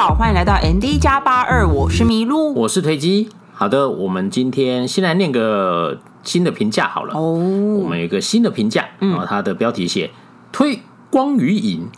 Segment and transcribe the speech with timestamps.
[0.00, 3.28] 好，欢迎来到 ND 加八二，我是麋鹿，我是推机。
[3.52, 7.12] 好的，我们今天先来念个新的评价好了。
[7.12, 7.34] 哦，
[7.82, 10.10] 我们有一个新的评价，然后它的标题写
[10.50, 10.80] 推。
[11.10, 11.88] 光与影，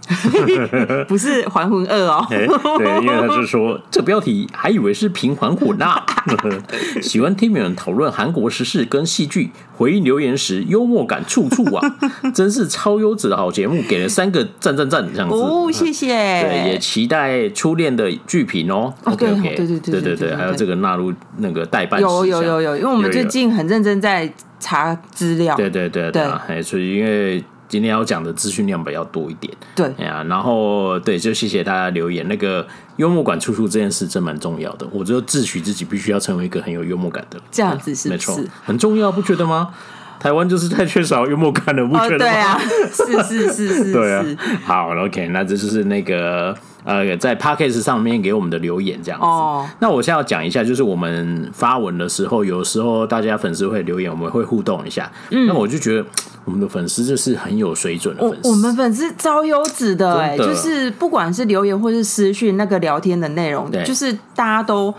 [1.06, 2.26] 不是还魂二哦。
[2.30, 6.02] 对，因为他是说这标题还以为是平还魂呐。
[7.02, 11.82] 喜欢听你们讨论韩国时事跟戏剧，回应留言时幽默感处处啊，
[12.32, 15.34] 真是超优质的好节目，给了三个赞赞赞这样子。
[15.34, 16.08] 哦，谢谢。
[16.08, 18.94] 对，也期待初恋的剧评哦。
[19.04, 22.00] OK OK，对对对对对，还有这个纳入那个代办。
[22.00, 25.54] 有有有有，因为我们最近很认真在查资料。
[25.56, 27.44] 对对对对，哎，所以因为。
[27.72, 32.28] 今天要讲的资讯量比较多一点，对呀，然后对，就谢谢大家留言。
[32.28, 38.10] 那个幽默感出处这件事真蛮重要的，我就自诩自己必须要成为一个很有幽默感的，这样子是？
[38.10, 39.70] 没错，很重要，不觉得吗？
[40.20, 42.18] 台湾就是太缺少幽默感了，不觉得吗？
[42.18, 42.60] 对啊，
[42.92, 44.22] 是是是是， 对啊。
[44.66, 46.54] 好，OK，那这就是那个
[46.84, 49.26] 呃，在 Podcast 上面给我们的留言这样子。
[49.26, 55.10] 哦，那我现在要讲一下，就是我们发文的时候，有时候大家粉丝会留言，我们会互动一下。
[55.30, 56.04] 嗯，那我就觉得。
[56.44, 64.92] 我们的粉丝就是很有水准的粉丝，我，们粉丝超优质的哎、欸，就是不管是留言或是私讯，那个聊天的内容，就是大家都。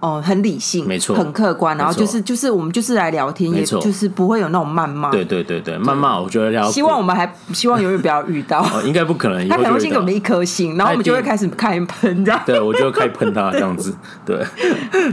[0.00, 5.10] 哦，很理性，没错，很客观，然后就是就是我们就是来聊天，也就是不会有那种谩骂。
[5.10, 6.70] 对对对对，谩骂我觉得要。
[6.70, 8.64] 希望我们还希望永远不要遇到。
[8.84, 9.46] 应该不可能。
[9.48, 12.40] 他可能会先给我们一颗星，然后我们就会开始开喷这样。
[12.46, 13.92] 对，我就会开喷他这样子。
[14.24, 14.40] 对，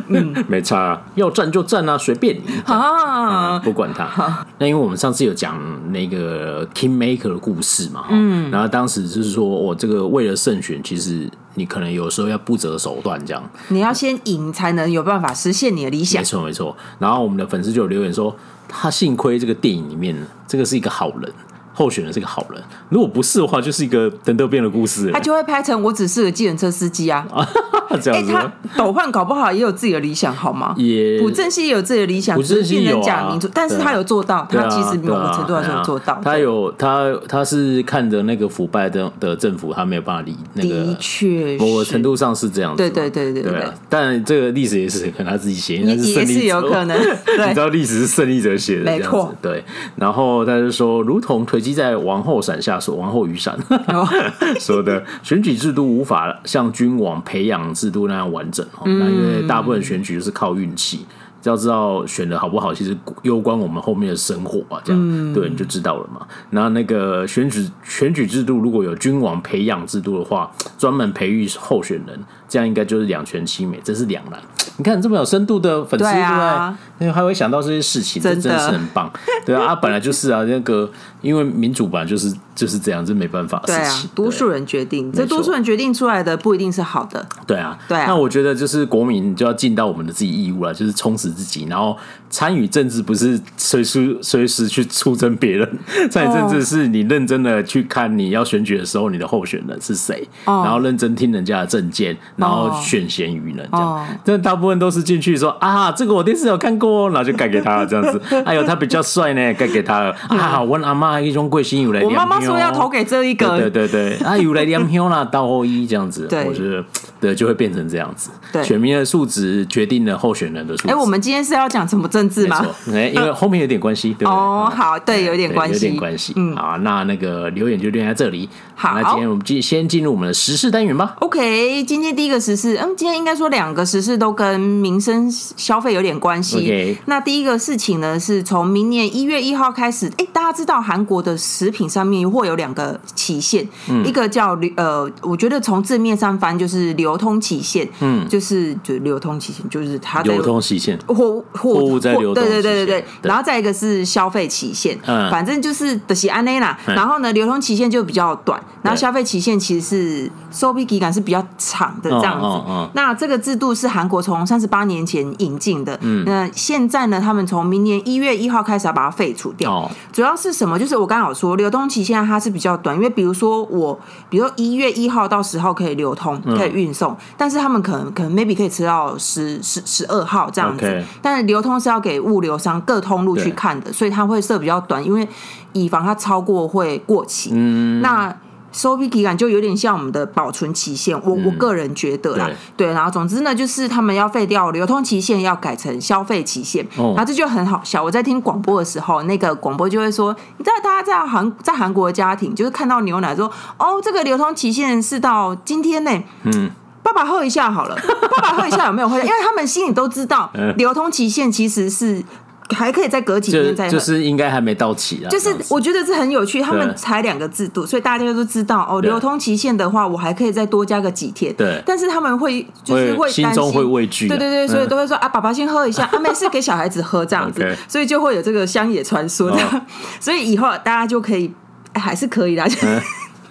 [0.07, 4.45] 嗯，没差，要赞就赞啊，随便你啊，不管他。
[4.59, 5.59] 那因为我们上次有讲
[5.91, 11.27] 那个 Kingmaker 的故事嘛，嗯，然后当时就是说我这个为了胜选，其实。
[11.55, 13.43] 你可能有时候要不择手段，这样。
[13.69, 16.21] 你要先赢，才能有办法实现你的理想。
[16.21, 16.75] 没错，没错。
[16.99, 18.35] 然后我们的粉丝就有留言说，
[18.67, 20.15] 他幸亏这个电影里面，
[20.47, 21.33] 这个是一个好人。
[21.75, 22.59] 候选人是个好人，
[22.89, 25.11] 如果不是的话，就是一个等得变的故事。
[25.11, 27.27] 他就会拍成我只是个计程车司机啊，
[28.01, 28.31] 这样子。
[28.31, 30.73] 他斗焕搞不好也有自己的理想，好吗？
[30.79, 36.19] 也朴正熙也有自己的理想，朴正熙有啊，但是他有做到，他其实某个程度上是有做到。
[36.23, 40.85] 他有他他是看着那个腐败的的政府，他没有办法理那个。
[40.85, 42.77] 的确，某个程度上是这样子。
[42.77, 43.67] 对对对对对。
[43.89, 46.97] 但这个历史也是可能他自己写，也也是有可能。
[47.47, 49.33] 你知道历史是胜利者写的，没错。
[49.41, 49.63] 对，
[49.95, 53.57] 然后他就说，如同推机在王后伞下说，王后雨伞。
[54.61, 61.05] 说的选举制度无法像君王培养制度那样完整哦，那因为大部分选举是靠运气。
[61.43, 66.25] 要知道选的好不好，其实攸关我们后面的生活啊，这样、嗯、对你就知道了嘛。
[66.49, 72.19] 然后那个选举选举制度，如果有君王培养制度的话，专门培育候选人，
[72.55, 74.39] 这样应该就是两全其美，真是两难。
[74.77, 77.11] 你看这么有深度的粉丝，对不对？
[77.11, 79.11] 还会想到这些事情，真的，是很棒。
[79.45, 80.89] 对啊，啊，本来就是啊，那个
[81.21, 83.83] 因为民主本来就是就是这样，这没办法的事情。
[83.83, 87.23] 对啊，多数人决定，这多数人决定出来的不一定是好的。
[87.45, 88.05] 对啊，对啊。
[88.07, 91.97] 那我觉得就是国民就要尽到我们的自己义务了，就是充实自己，然后
[92.29, 95.79] 参与政治不是随时随时去出征别人，
[96.09, 104.07] 参与政治是你认真的去看你要选举的时候，你的候选人是谁，然后认真听人家的政见，然后选贤于能，这样。
[104.23, 108.21] 但大部分都是进去说啊，这个我电视有看过，然后就盖给他了这样子。
[108.45, 110.11] 哎呦，他比较帅呢，盖给他了。
[110.29, 116.83] 啊，我阿妈一种贵姓有来，我妈妈说要投给这一个，对对对，啊，有来两票啦， 到后一这样子，我觉得
[117.25, 118.29] 对，就会变成这样子。
[118.51, 120.93] 对，选民的数值决定了候选人的素质。
[120.93, 122.65] 哎，我们今天是要讲什么政治吗？
[122.93, 126.33] 哎，因为 后面有点关系，对哦，好，对，有点关系，有点关系。
[126.35, 128.47] 嗯，好，那那个留言就留在这里。
[128.75, 131.15] 好，那今天我们进先进入我们的时事单元吧。
[131.19, 136.57] OK，今天第一个时事，嗯，今天应该说两个时事都跟民生消费有点关系。
[136.57, 136.97] Okay.
[137.05, 169.71] 那第一个事情呢，是从明年一月一号开始，哎，大家知道韩国的食品上面会有两个期限，嗯、一个叫呃，我觉得从字面上翻就是流通期限，嗯，就是就流通期限，就是它的流通期限，货货物在流通，对对对对对，然后再一个是消费期限，嗯，反正就是的是安内啦，然后呢，流通期限就比较短，然后消费期限其实是收币期感是比较长的这样子，那这个制度是韩国从三十八年前引进的，嗯，那现在呢，他们从明年一月一号开始要把它废除掉。
[169.71, 170.77] 哦，主要是什么？
[170.77, 173.99] 就是我刚刚有说，流通期限它是比较短，因为比如说我，
[174.29, 185.27] 比如说一月一号到十号可以流通，可以运送，嗯，但是他们可能可能 maybe 可以吃到十十十二号这样子.但是流通是要给物流商各通路去看的，所以它会设比较短，因为
[185.73, 187.51] 以防它超过会过期。
[187.53, 188.33] 嗯，那。
[188.71, 198.03] 收批期感就有点像我们的保存期限，我我个人觉得啦，对，然后总之呢，就是他们要废掉流通期限，要改成消费期限，然后这就很好笑。
[198.03, 206.11] 我在听广播的时候，那个广播就会说，你知道大家在韩在韩国的家庭，就是看到牛奶说，哦，这个流通期限是到今天呢，
[206.43, 206.69] 嗯。
[207.05, 207.95] 爸爸喝一下好了，
[208.35, 209.17] 爸爸喝一下有没有喝？
[209.19, 212.23] 因为他们心里都知道，流通期限其实是。
[212.71, 215.29] 还可以再隔几天再喝，就是应该还没到期啊。
[215.29, 218.99] 就是我觉得这很有趣，他们才两个制度，所以大家都知道哦。
[219.01, 221.53] 流通期限的话，我还可以再多加个几天。
[221.53, 229.85] 对，但是他们会就是会心中会畏惧，对对对，所以都会说啊，爸爸先喝一下，啊， 没事给小孩子喝这样子，所以就会有这个乡野传说这样。
[230.19, 231.53] 所以以后大家就可以
[231.93, 232.65] 还是可以啦。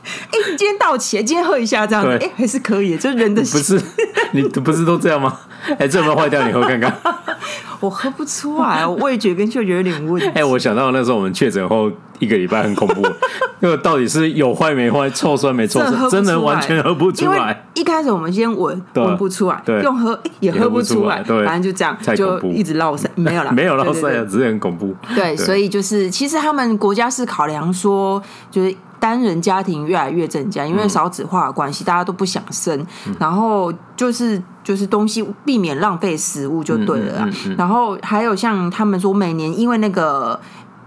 [0.04, 3.80] 哎，今天到期，今天喝一下这样子，哎，还是可以，就人的不是
[4.32, 5.38] 你不是都这样吗？
[5.78, 6.46] 哎，这有没有坏掉？
[6.46, 6.94] 你喝看看。
[7.80, 10.28] 我喝不出来，我味觉跟嗅觉有点问题。
[10.34, 13.02] 哎，我想到那时候我们确诊后一个礼拜很恐怖，
[13.60, 17.66] 那个到底是有坏没坏，臭酸没臭酸，真的完全喝不出来。
[17.74, 24.94] 一开始我们先闻，闻不出来，用喝也喝不出来，反正就这样，就一直落塞， 没有了，没有落赛啊，只是很恐怖。
[25.14, 28.74] 对，所以就是其实他们国家是考量说，就是。
[29.04, 32.74] 单人家庭越来越增加，因为少子化的关系，大家都不想生，
[33.06, 37.28] 嗯、然后就是就是东西避免浪费食物就对了。
[37.58, 40.40] 然后还有像他们说，每年因为那个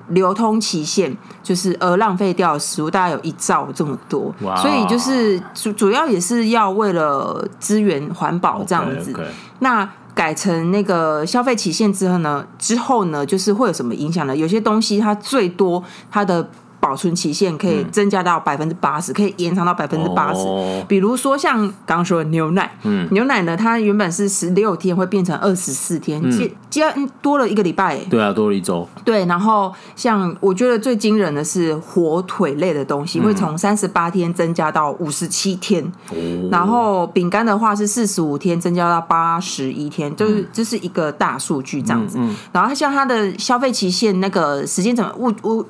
[0.07, 9.13] 流通期限，就是而浪费掉的食物大概有一兆这么多，哇所以就是主主要也是要为了资源环保这样子。
[9.13, 9.27] Okay, okay.
[9.59, 12.43] 那改成那个消费期限之后呢？
[12.57, 14.35] 之后呢，就是会有什么影响呢？
[14.35, 16.49] 有些东西它最多它的。
[16.79, 20.45] 保存期限可以增加到百分之八十，可以延长到百分之八十。
[20.87, 26.83] 比如说像刚刚说的牛奶，嗯，牛奶呢，它原本是十六天，会变成二十四天，接接
[27.21, 27.97] 多了一个礼拜。
[28.09, 28.87] 对啊，多了一周。
[29.03, 35.83] 对，然后像我觉得最惊人的是火腿类的东西，会从三十八天增加到五十七天。
[36.09, 36.49] 哦。
[36.51, 42.17] 然后饼干的话是四十五天增加到八十一天，就是这是一个大数据这样子。
[42.19, 42.35] 嗯。
[42.51, 45.65] 然后像它的消费期限那个时间怎么我我。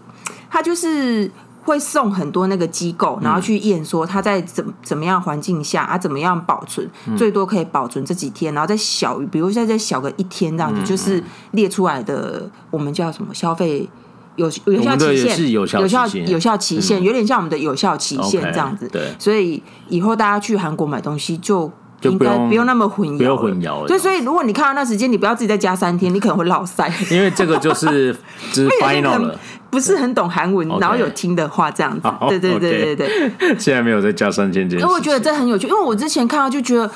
[0.57, 1.29] 他就是
[1.63, 13.87] 会送很多那个机构，然后去验说他在怎怎么样环境下啊，怎么样保存，最多可以保存这几天，然后再小于，比如现在再小个一天这样子，就是列出来的，我们叫什么消费
[14.35, 18.87] 有有效期限，有效有效期限，有点像我们的有效期限这样子。
[18.87, 21.71] 对，所以以后大家去韩国买东西就
[22.01, 23.85] 应该不用那么混淆，不用混淆。
[23.87, 28.15] 对，所以如果你看到那时间，你不要自己再加三天，你可能会落赛，因为这个就是
[28.53, 29.39] 就是 final 了。
[29.69, 33.31] 不是很懂韩文，然后有听的话这样子，对对对对对。
[33.59, 36.89] 现在没有再加三千件，因为我觉得这很有趣，因为我之前看到就觉得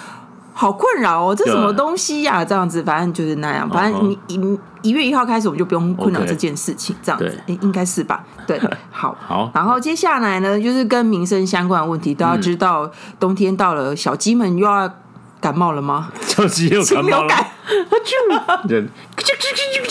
[0.54, 2.44] 好困扰哦，这什么东西呀？
[2.44, 8.24] 这样子，反正就是那样，反正你一一月一号开始，我们就不用困扰这件事情，这样子，哎，应该是吧？
[8.46, 8.60] 对，
[8.92, 9.50] 好，好。
[9.54, 14.92] 然后接下来呢，就是跟民生相关的问题，都要知道，冬天到了，小鸡们又要
[15.40, 16.12] 感冒了吗？
[16.22, 17.36] 小鸡又感冒了。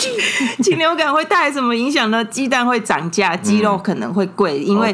[0.61, 2.23] 禽流感会带来什么影响呢？
[2.25, 4.93] 鸡蛋会涨价，鸡肉可能会贵，因为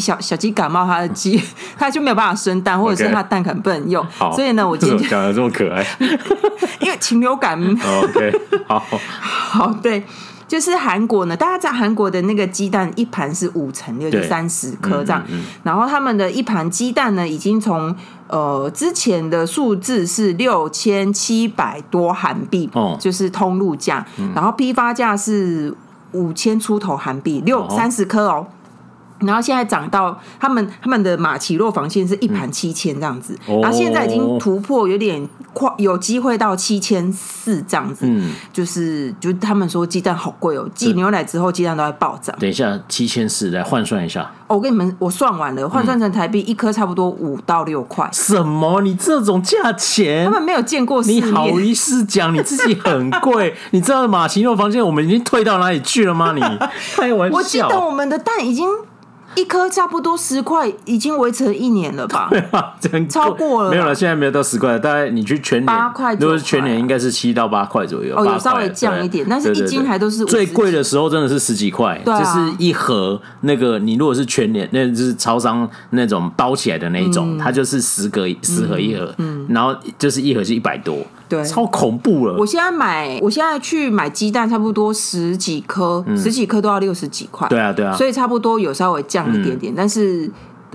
[0.00, 1.40] 小小鸡感冒，它的鸡
[1.78, 4.04] 它就没有办法生蛋，或者是它蛋可能不能用。
[4.34, 5.84] 所以呢，我今天 讲的这么可爱，
[6.80, 7.60] 因为禽流感。
[7.60, 8.82] OK，好，
[9.18, 10.02] 好，对。
[10.48, 15.20] 就是韩国呢，大家在韩国的那个鸡蛋一盘是五层六，就三十颗这样。
[15.26, 17.92] 嗯嗯嗯、然后他们的一盘鸡蛋呢，已经从
[18.28, 24.06] 呃之前的数字是六千七百多韩币，哦、就是通路价。
[24.18, 25.74] 嗯、然后批发价是
[26.12, 28.46] 五千出头韩币，六三十颗哦。
[29.20, 38.06] 然后现在涨到他们他们的马奇诺防线是一盘七千这样子，嗯、然后现在已经突破，有点快，有机会到七千四这样子。
[38.06, 42.36] 嗯，就是就他们说鸡蛋好贵哦，继牛奶之后鸡蛋都在暴涨。
[42.38, 44.30] 等一下，七千四来换算一下。
[44.48, 48.08] 哦，我跟你们我算完了，换算成台币一颗差不多五到六块。
[48.12, 48.82] 什么？
[48.82, 50.24] 你这种价钱？
[50.26, 51.02] 他们没有见过。
[51.02, 53.54] 你好意思讲你自己很贵？
[53.72, 56.32] 你知道马奇诺防线我们已经退到哪里去了吗？
[56.34, 56.40] 你
[56.94, 57.36] 开玩笑。
[57.36, 58.66] 我记得我们的蛋已经。
[59.36, 62.28] 一颗差不多十块，已经维持了一年了吧？
[62.32, 62.74] 对啊，
[63.08, 63.70] 超过了。
[63.70, 68.16] 没有了，现在没有到十块，大概你去全年八块，如果是全年应该是七到八块左右。
[68.16, 72.00] 哦，有稍微降一点，但是一斤还都是最贵的时候，真的是十几块。
[72.04, 80.96] 对，就是一盒那个，你如果是全年，那就是超商那种包起来的那一种，它就是十个十盒一盒，嗯，然后就是一盒是一百多。
[81.28, 82.36] 对，超恐怖了！
[82.38, 87.48] 我现在买，我现在去买鸡蛋，差不多十几颗，嗯、十几颗都要六十几块。
[87.48, 90.30] 对啊，对啊，所以差不多有稍微降一点点，嗯、但是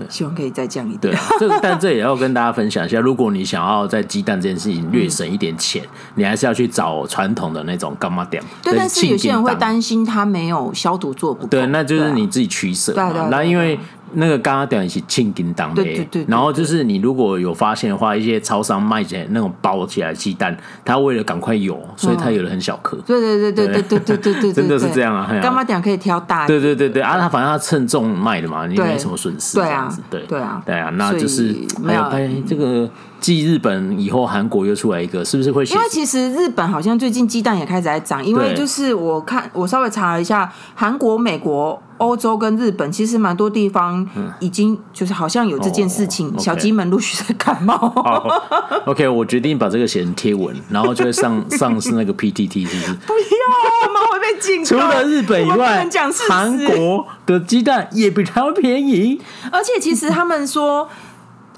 [0.08, 1.12] 希望可以再降一点。
[1.12, 8.42] 对，这但这也要跟大家分享一下，如果你想要在鸡蛋这件事情略省一点钱，嗯、你还是要去找传统的那种柑仔店。
[8.62, 11.48] 对，但是有些人会担心它没有消毒做不够。
[11.48, 12.92] 对，那就是你自己取舍。
[12.92, 13.78] 对对，那因为。
[14.14, 16.24] 那个刚刚讲的是庆叮当的，对对对。
[16.28, 22.96] 然后就是你如果有发现的话，一些超商卖起来那种包起来的鸡蛋，它为了赶快有，所以它有的很小颗。
[23.06, 25.28] 对对对对对对对对对，真的是这样啊！
[25.42, 26.46] 干妈点可以挑大？
[26.46, 29.56] 对对对对啊，它反正它称重卖的嘛，你没什么损失。
[29.56, 32.88] 对啊，对对啊，对啊，那就是没有哎，这个
[33.22, 35.64] 继日本以后，韩国又出来一个，是不是会？
[35.64, 41.80] 因为其实日本好像最近鸡蛋也开始在涨，因为就是我看我稍微查了一下，韩国、美国。
[41.98, 44.04] 欧洲跟日本其实蛮多地方
[44.40, 47.94] 已经就是好像有这件事情，小鸡们陆续在感冒。
[48.86, 52.92] OK，我决定把这个写成贴文，然后就会上 上是那个 PTT，是不是？
[53.06, 54.64] 不要，我们会被禁。
[54.64, 55.88] 除了日本以外，
[56.28, 59.20] 韩国的鸡蛋也比它便宜。
[59.52, 60.88] 而且其实他们说，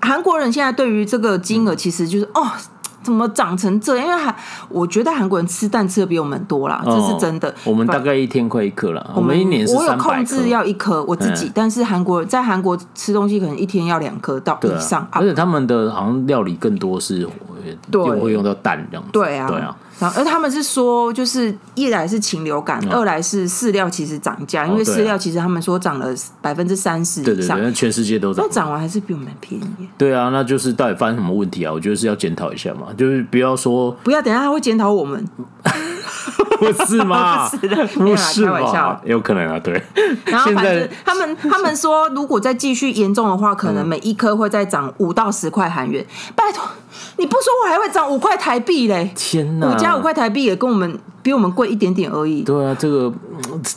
[0.04, 2.46] 韩国人现在对于这个金额其实就是哦。
[3.04, 4.06] 怎么长成这样？
[4.06, 4.34] 因为韩，
[4.70, 7.54] 我觉得韩国人吃蛋吃的比我们多啦，这是真的。
[7.62, 17.28] 我们大概一天快一颗了，我们一年是我有控制要一颗我自己，但是韩国在韩国吃东西可能一天要两颗到以上，而且他们的好像料理更多是
[17.90, 19.10] 对会用到蛋这样子。
[19.12, 19.76] 对啊，对啊。
[20.00, 29.88] 然后，而他们是说，就是一来是禽流感，二来是饲料其实涨价，因为饲料其实他们说涨了百分之三十以上，对对，全世界都涨，那涨完还是比我们便宜。
[29.96, 31.72] 对啊，那就是到底发生什么问题啊？
[31.72, 35.24] 我觉得是要检讨一下嘛，就是不要说不要，等下他会检讨我们，
[36.58, 37.48] 不是吗？
[37.50, 39.82] 不是的，不是开玩笑，有可能啊，对。
[40.26, 46.64] 然后反正他们他们说，如果再继续严重的话，可能每一颗会再涨五到十块韩元，拜托。
[47.16, 49.12] 你不说我还会涨五块台币嘞！
[49.16, 52.42] 天哪，五加五块台币也跟我们比我们贵一点点而已。
[52.42, 53.10] 对啊，这个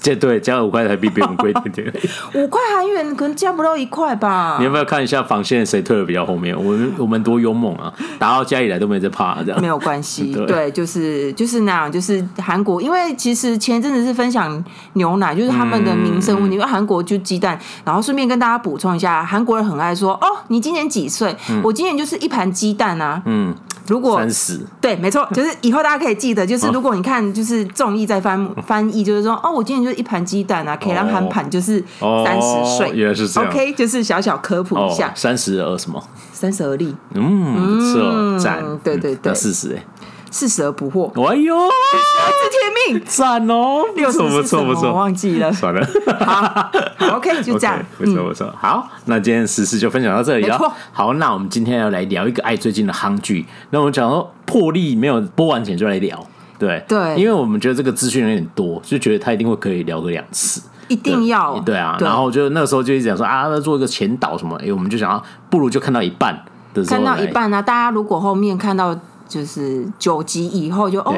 [0.02, 1.94] 这对加了五块台币比我们贵一点点。
[2.36, 4.58] 五块韩元可能加不到一块吧？
[4.60, 6.54] 你要不要看一下防线谁退的比较后面？
[6.56, 7.92] 我们我们多勇猛啊！
[8.20, 10.34] 打到家里来都没在怕，这样没有关系。
[10.36, 14.62] 对，对，就是就是那样，就是韩国，因为其实前一阵子是分享
[14.94, 16.56] 牛奶，就是他们的民生问题。
[16.56, 21.34] 嗯、因为韩国就鸡蛋，然后顺便跟大家补充一下，韩国人很爱说哦，你今年几岁？
[21.50, 23.22] 嗯、我今年就是一盘鸡蛋啊。
[23.26, 23.56] 嗯，
[23.88, 36.04] 如果三十对，没错，就是以后大家可以记得，就是如果你看就是综艺在翻翻译，就是说哦，我今天就是一盘鸡蛋啊，可以让韩盘就是三十岁，原来是这样，OK，就是小小科普一下，三十而什么？
[36.32, 39.84] 三十而立，嗯，不错，赞，对对对，四十哎。
[40.30, 43.82] 四十而不惑，哎呦，知天命，赞哦！
[43.96, 45.88] 六十不错不错，我忘记了，算了，
[46.20, 46.70] 好，
[47.16, 48.54] OK，就这样，不错不错。
[48.60, 50.60] 好，那今天时事就分享到这里了。
[50.92, 53.46] 好，那我们今天要来聊一个爱最近的夯剧。
[53.70, 56.22] 那我们讲说破例没有播完前就来聊，
[56.58, 61.98] 对对，因为我们觉得这个资讯有点多，就觉得他一定会可以聊个两次，一定要对啊。
[62.00, 66.34] 然后就那个时候就一直讲说啊，那做一个前导什么，哎，我们就想要不如就看到一半
[66.74, 68.98] 的时候，看到一半呢，大家如果后面看到。
[69.30, 71.14] 就是九集以后就哦，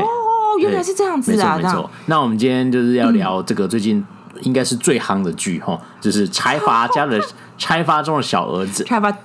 [0.57, 1.59] 原来是这样子啊！
[1.61, 4.03] 没错，那我们今天就是要聊这个最近
[4.41, 7.21] 应该是最夯的剧哈，就是财阀家的
[7.59, 8.83] 财阀中的小儿子。
[8.83, 9.15] 财阀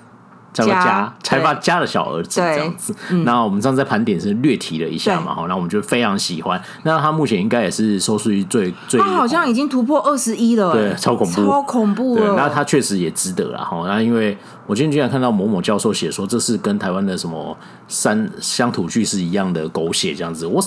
[0.63, 2.95] 家财阀家的小儿子这样子。
[3.25, 6.63] 那我们上次在盘点是略提了一下嘛哈，那我们就非常喜欢。
[6.85, 12.17] 那他目前应该也是收视率最最，他好像已经突破二十一了，对，超恐怖，超恐怖。
[12.17, 13.83] 对，那他确实也值得了哈。
[13.87, 14.37] 那因为。
[14.67, 17.57] 我今天居然看到某某教授写说，这是跟台湾的什么
[17.87, 20.47] 山乡土剧是一样的狗血这样子。
[20.47, 20.63] 我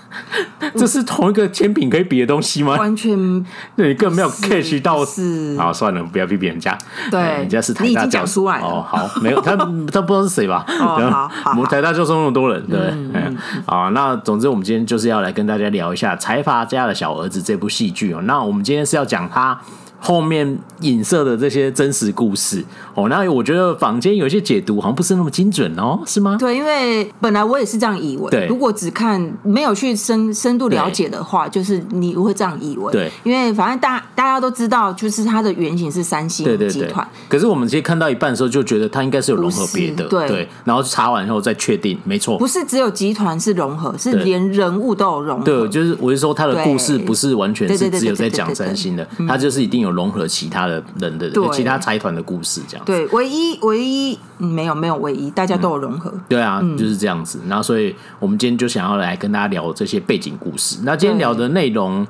[0.76, 2.76] 这是同一个甜品可以比的东西吗？
[2.76, 3.16] 完全，
[3.76, 5.04] 那你更没有 catch 到。
[5.04, 6.76] 是，好，算了，不要批评人家。
[7.10, 8.84] 对，人家是台大教授哦。
[8.86, 9.56] 好，没有他，
[9.90, 10.64] 他不知道是谁吧？
[10.68, 12.78] 好，我们台大教授那么多人，对，
[13.14, 18.20] 嗯，好，那总之我们今天就是要来跟大家聊一下《财阀家的小儿子》这部戏剧哦。
[18.24, 19.58] 那我们今天是要讲他。
[20.00, 22.64] 后面影射的这些真实故事
[22.94, 26.36] 哦，那我觉得坊间有些解读好像不是那么精准哦，是吗？
[26.40, 28.30] 对，因为本来我也是这样以为。
[28.30, 32.90] 对，如果只看没有去深深度了解的话，就是你会这样以为。
[32.90, 37.06] 对，因为反正大大家都知道，就是它的原型是三星集团。
[37.28, 40.04] 可是我们其实看到一半的时候，就觉得它应该是有融合别的。
[40.04, 45.44] 对，然后查完以后再确定，没错，不是只有集团是融合，是连人物都有融合。
[45.44, 49.89] 对，就是我是说，它的故事不是完全是只有在讲三星的，它就是一定有。
[49.90, 56.10] 融合其他的人的对其他财团的故事，这样对，唯一唯一没有没有唯一，大家都有融合。
[56.14, 57.40] 嗯、对啊，嗯、就是这样子。
[57.48, 60.80] 然后，所以我们今天就想要来跟大家聊这些背景故事。
[60.82, 62.06] 那今天聊的内容。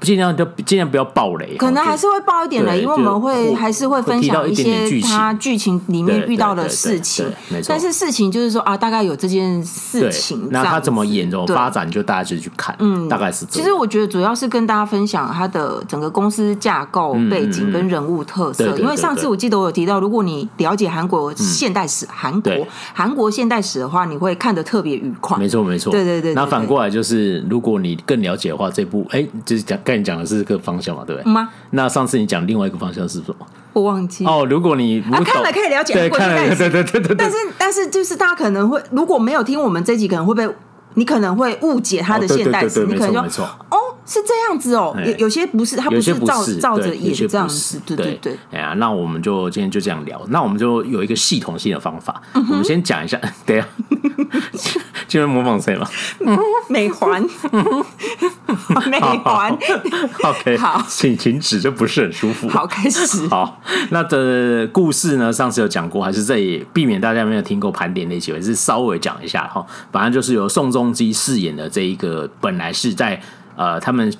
[0.00, 7.26] 尽量就尽量不要爆雷，可能还是会爆一点雷，因为我们会还是会分享一些他剧情里面遇到的事情。
[7.50, 12.74] 没错，但是事情就是说啊，大概有这件事情，那他怎么演怎么发展，就大家就去看。
[12.78, 13.60] 嗯，大概是这样。
[13.60, 18.74] 其实我觉得主要是跟大家分享他的整个公司架构背景跟人物特色。
[18.78, 22.52] 因为上次我记得我有提到，如果你了解韩国现代史、韩国
[22.94, 25.36] 韩国现代史的话，你会看得特别愉快。
[25.36, 25.90] 没错，没错。
[25.92, 26.32] 对对对。
[26.32, 29.78] 那反过来就是，如果你更了解的话，这部哎，就是讲。
[29.90, 31.32] 跟你讲的是这个方向嘛，对不对？
[31.32, 31.48] 吗？
[31.70, 33.46] 那上次你讲另外一个方向是什么？
[33.72, 34.46] 我忘记哦。
[34.48, 37.16] 如果你看了可以了解，对，看了对对对对对。
[37.16, 40.48] 但是但是就是大家可能会如果没有听我们这集，可能会被
[40.94, 43.78] 你可能会误解他的现代史，哦、对对对对你可能就哦。
[44.12, 48.36] 是这样子哦，有有些不是，他不是照照着演这样子，对对对。
[48.50, 53.68] 哎呀，那我们就今天就这样聊，那我们就有一个系统性的方法，我们先讲一下， 对呀，
[55.06, 55.88] 就能模仿谁吗？
[56.68, 57.22] 美环，
[58.90, 59.56] 美环
[60.24, 62.48] ，OK，好，请停止，这不是很舒服。
[62.48, 63.28] 好，开始。
[63.28, 65.32] 好，那的故事呢？
[65.32, 69.64] 上次有讲过，还是这里避免大家没有听过盘点那些，还是稍微讲一下哈。
[69.92, 73.22] 反正就是由宋仲基饰演的这一个，本来是在。
[73.60, 74.10] 呃，他们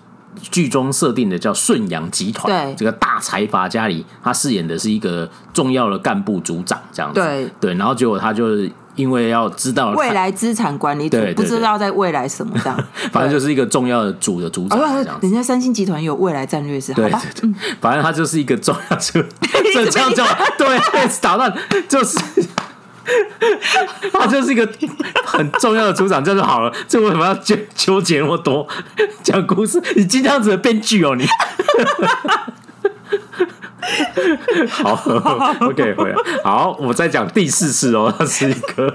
[0.43, 7.75] 剧中设定的叫顺阳集团，对这个大财阀家里，他饰演的是一个重要的干部组长，这样子，对对。
[7.77, 8.45] 然后结果他就
[8.97, 12.79] 因为要知道未来资产管理组，不知道在未来什么这样，
[13.11, 15.27] 反正就是一个重要的组的组长这样子。
[15.27, 17.23] 人家三星集团有未来战略是，好吧？
[17.81, 19.19] 反正他就是一个重要组，
[19.91, 20.23] 这样叫
[20.59, 20.79] 对，
[21.23, 21.51] 打断
[21.89, 22.19] 就是。
[24.13, 24.69] 他就是一个
[25.25, 26.73] 很重要的组长，这样就好了。
[26.87, 28.67] 这为什么要纠纠结那么多？
[29.23, 31.27] 讲故事，你经常只能编剧哦，你。
[34.69, 34.93] 好
[35.61, 36.17] ，OK，回来。
[36.45, 38.95] 好，我再讲第四次哦， 他是一个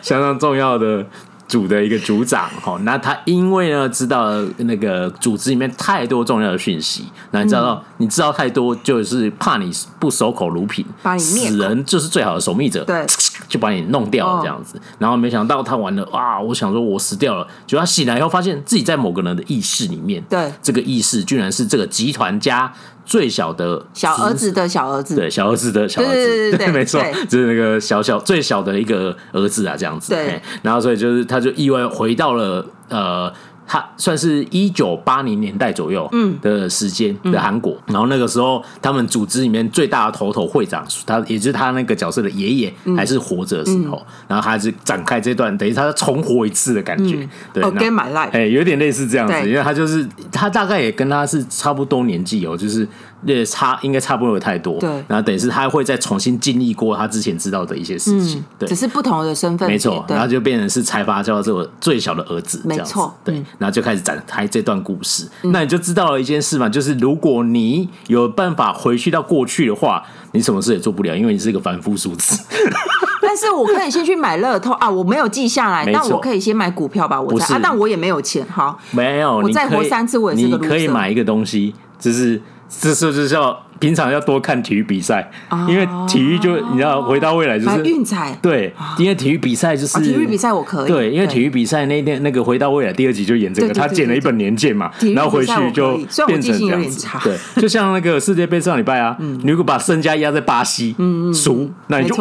[0.00, 1.04] 相当重要的。
[1.48, 13.06] 组的一个组长，哈，那他因为呢知道那个组织里面太多重要的讯息，那你知道、嗯、你知道太多，就是怕你不守口如瓶，把你灭，死人就是最好的守密者，对，
[13.48, 14.76] 就把你弄掉了这样子。
[14.76, 16.40] 哦、然后没想到他玩了，啊！
[16.40, 22.72] 我想说我死掉了，结果他醒来以后发现自己在某个人的意识里面，对，这个意识居然是这个集团家。
[23.06, 30.12] 最小的小儿子的小儿子，对，小儿子的小儿子，对对对，对， 没错，就是那个小小最小的一个儿子啊，这样子。
[30.12, 33.32] 对，然后所以就是他就意外回到了呃。
[33.66, 36.08] 他算是一九八零年代左右
[36.40, 52.86] 的时间的韩国，然后那个时候他们组织里面最大的头头会长，他也就是他那个角色的爷爷还是活着的时候，然后他还是展开这段等于他重活一次的感觉，对，Again my life，哎，有点类似这样子，因为他就是他大概也跟他是差不多年纪哦，就是
[53.24, 63.34] 也差应该差不多有太多，对，然后等于是他会再重新经历过他之前知道的一些事情，对，只是不同的身份，没错，然后就变成是财阀叫做最小的儿子，没错，对。
[63.58, 70.02] 然后就开始展开这段故事，嗯、那你就知道了一件事嘛，就是如果你有办法回去到过去的话，
[70.32, 72.42] 你什么事也做不了，因为你是一个凡夫俗子。
[73.20, 83.65] 但是我可以先去买乐透啊，我没有记下来，那错我可以先买股票吧，我猜但我也没有钱，好，没有，我再活三次，我也是个你可以买一个东西，就是这是就是叫。
[83.78, 85.30] 平常要多看体育比赛，
[85.68, 88.36] 因为体育就你知道，回到未来就是运彩。
[88.42, 90.88] 对，因为体育比赛就是体育比赛我可以。
[90.88, 97.06] 对，因为体育比赛那天那个回到未来第二集就演这个，他剪了一本年鉴嘛，然后回去就变成这样子。
[97.22, 102.14] 对，就像那个世界杯上礼拜啊，你如果把身家压在巴西，嗯嗯输，那你就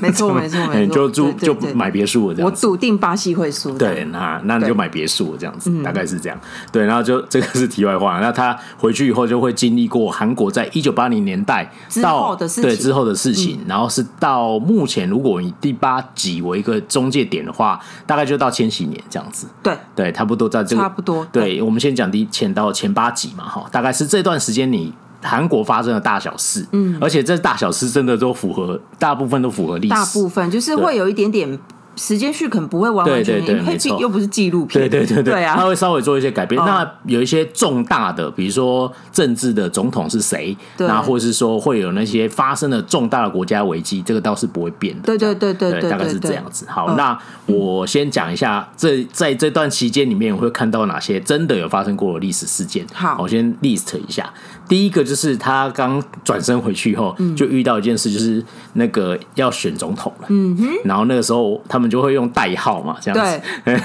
[0.00, 2.50] 没错没错 没错，就住就买别墅了这样。
[2.50, 3.76] 我笃定巴西会输。
[3.78, 6.38] 对，那那你就买别墅这样子，大概是这样。
[6.72, 8.18] 对，然后就这个是题外话。
[8.20, 11.70] 那他回去以后就会经历过韩国在一九八零年代
[12.02, 19.46] 到对之后的事情，然后是到目前，如果以第八集为一个中介点的话，大概就到千禧年这样子。
[19.62, 19.76] 对。
[19.94, 21.26] 对，差不多在这个差不多。
[21.32, 31.58] 对，我们先讲第前到前八集嘛，哈，大概是这段时间你韩国发生的大小事，嗯，而且这大小事真的都符合，大部分都符合历史，大部分就是会有一点点。
[31.96, 36.60] 时间序可能不会完完全全，因为又不是纪录片，对对对对，对啊，他会稍微做一些改变。
[36.64, 45.02] 那有一些重大的，比如说政治的总统是谁，那或者是说会有那些发生的重大的国家危机，这个倒是不会变的。
[45.02, 46.66] 对对对对对，大概是这样子。
[46.68, 52.84] 好，那我先讲一下，这在这段期间里面，我会看到哪些真的有发生过的历史事件。
[52.92, 54.32] 好，我先 list 一下。
[54.66, 60.26] 第一个就是他刚转身回去以后，就遇到一件事，就是那个要选总统了。
[60.30, 63.42] 嗯哼，然后那个时候他们就会用代号嘛，这样子。
[63.64, 63.80] 对，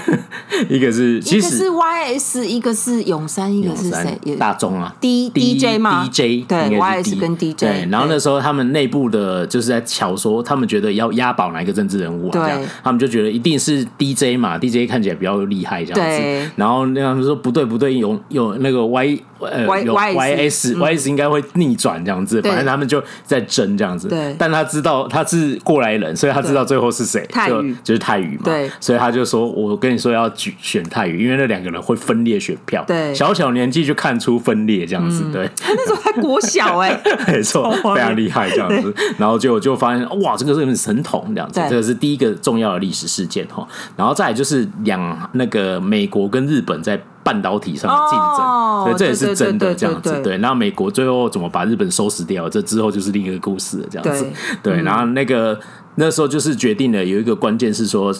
[0.69, 4.35] 一个是其实是 Y S，一个是永山，一个是谁？
[4.38, 7.67] 大中啊，D D J 嘛？D J 对，Y S 跟 D J。
[7.67, 12.31] 对，然后那时候他们内部的就是在瞧说，他们觉得要押宝哪一个政治人物啊？
[12.31, 16.51] 对，他们就觉得一定是 D J 嘛，D J 看起来比较厉害这样子。
[16.55, 20.75] 然后那他们说不对不对，有有那个 Y 呃有 Y S。
[20.75, 24.08] Y S 应该会逆转这样子，反正他们就在争这样子。
[24.08, 28.43] 对，但他知道他是过来人，所以他知道最后是谁，就就是泰语嘛。
[28.45, 35.23] 对，所以他就说：“我跟你说要举选泰语，因为那两个人会分裂选票。”对，小小年纪就看出分裂这样子。
[35.32, 38.93] 对，他那时候还国小哎， 没错， 非常厉害这样子。
[39.17, 41.62] 然后就就发现哇，这个是神童这样子。
[41.69, 43.67] 这个是第一个重要的历史事件哈。
[43.95, 46.99] 然后再来就是两那个美国跟日本在。
[47.29, 50.19] 半导体上的竞争，哦、所以这也是真的这样子。
[50.23, 52.49] 对，那美国最后怎么把日本收拾掉？
[52.49, 54.25] 这之后就是另一个故事了，这样子。
[54.63, 55.59] 对，对，然后那个
[55.93, 58.11] 那时候就是决定了有一个关键是说，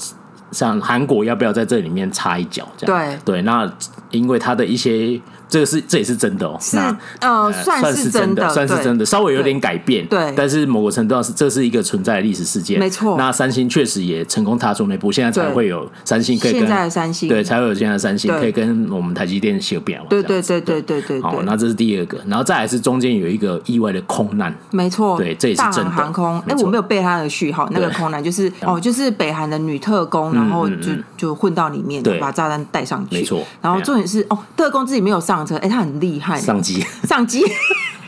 [0.52, 2.68] 像韩国要不要在这里面插一脚？
[2.78, 3.68] 这样对对，那
[4.12, 5.20] 因为他的一些。
[5.50, 6.78] 这个是这也是真的哦，是
[7.20, 13.18] 呃算是真的，算是真的，稍微有点改变，对，但是某个程度上是这是一个存在的历史事件，没错。
[13.18, 21.02] 那三星确实也成功踏出那步，现在才会有三星可以跟现在的三星，对，才会有现在的三星可以跟我们台积电修表，对对对对对。
[21.02, 21.20] 对。
[21.22, 25.90] 好，那这是第二个，然后再来是中间有一个意外的空难，没错，对，这也是真的。
[25.90, 33.42] 航空，哎，我没有背它的序号，那个空难就是哦，就是北韩的女特工，然后就就混到里面，把炸弹带上去，没错。
[33.62, 36.40] 然后重点是哦，特工自己没有上车，哎，他很厉害。
[36.40, 37.44] 上机，上机。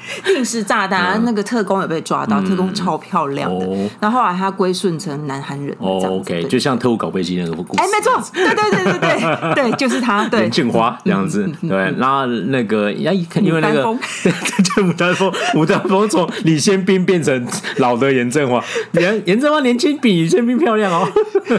[0.25, 3.67] 定时炸弹，那个特工也被抓到，特工超漂亮的。
[3.99, 5.75] 然后后来他归顺成南韩人。
[5.79, 7.81] 哦 OK，就像特务搞飞机那个故事。
[7.81, 10.25] 哎，没错，对对对对对对， 就是他。
[10.25, 11.49] 对，严正花这样子。
[11.61, 13.83] 对，然后那个，因为那个，
[14.23, 14.31] 对，
[14.63, 21.07] 就牡丹峰，牡丹峰从李先斌变成老的严正花，严严正花年轻比李先斌漂亮哦。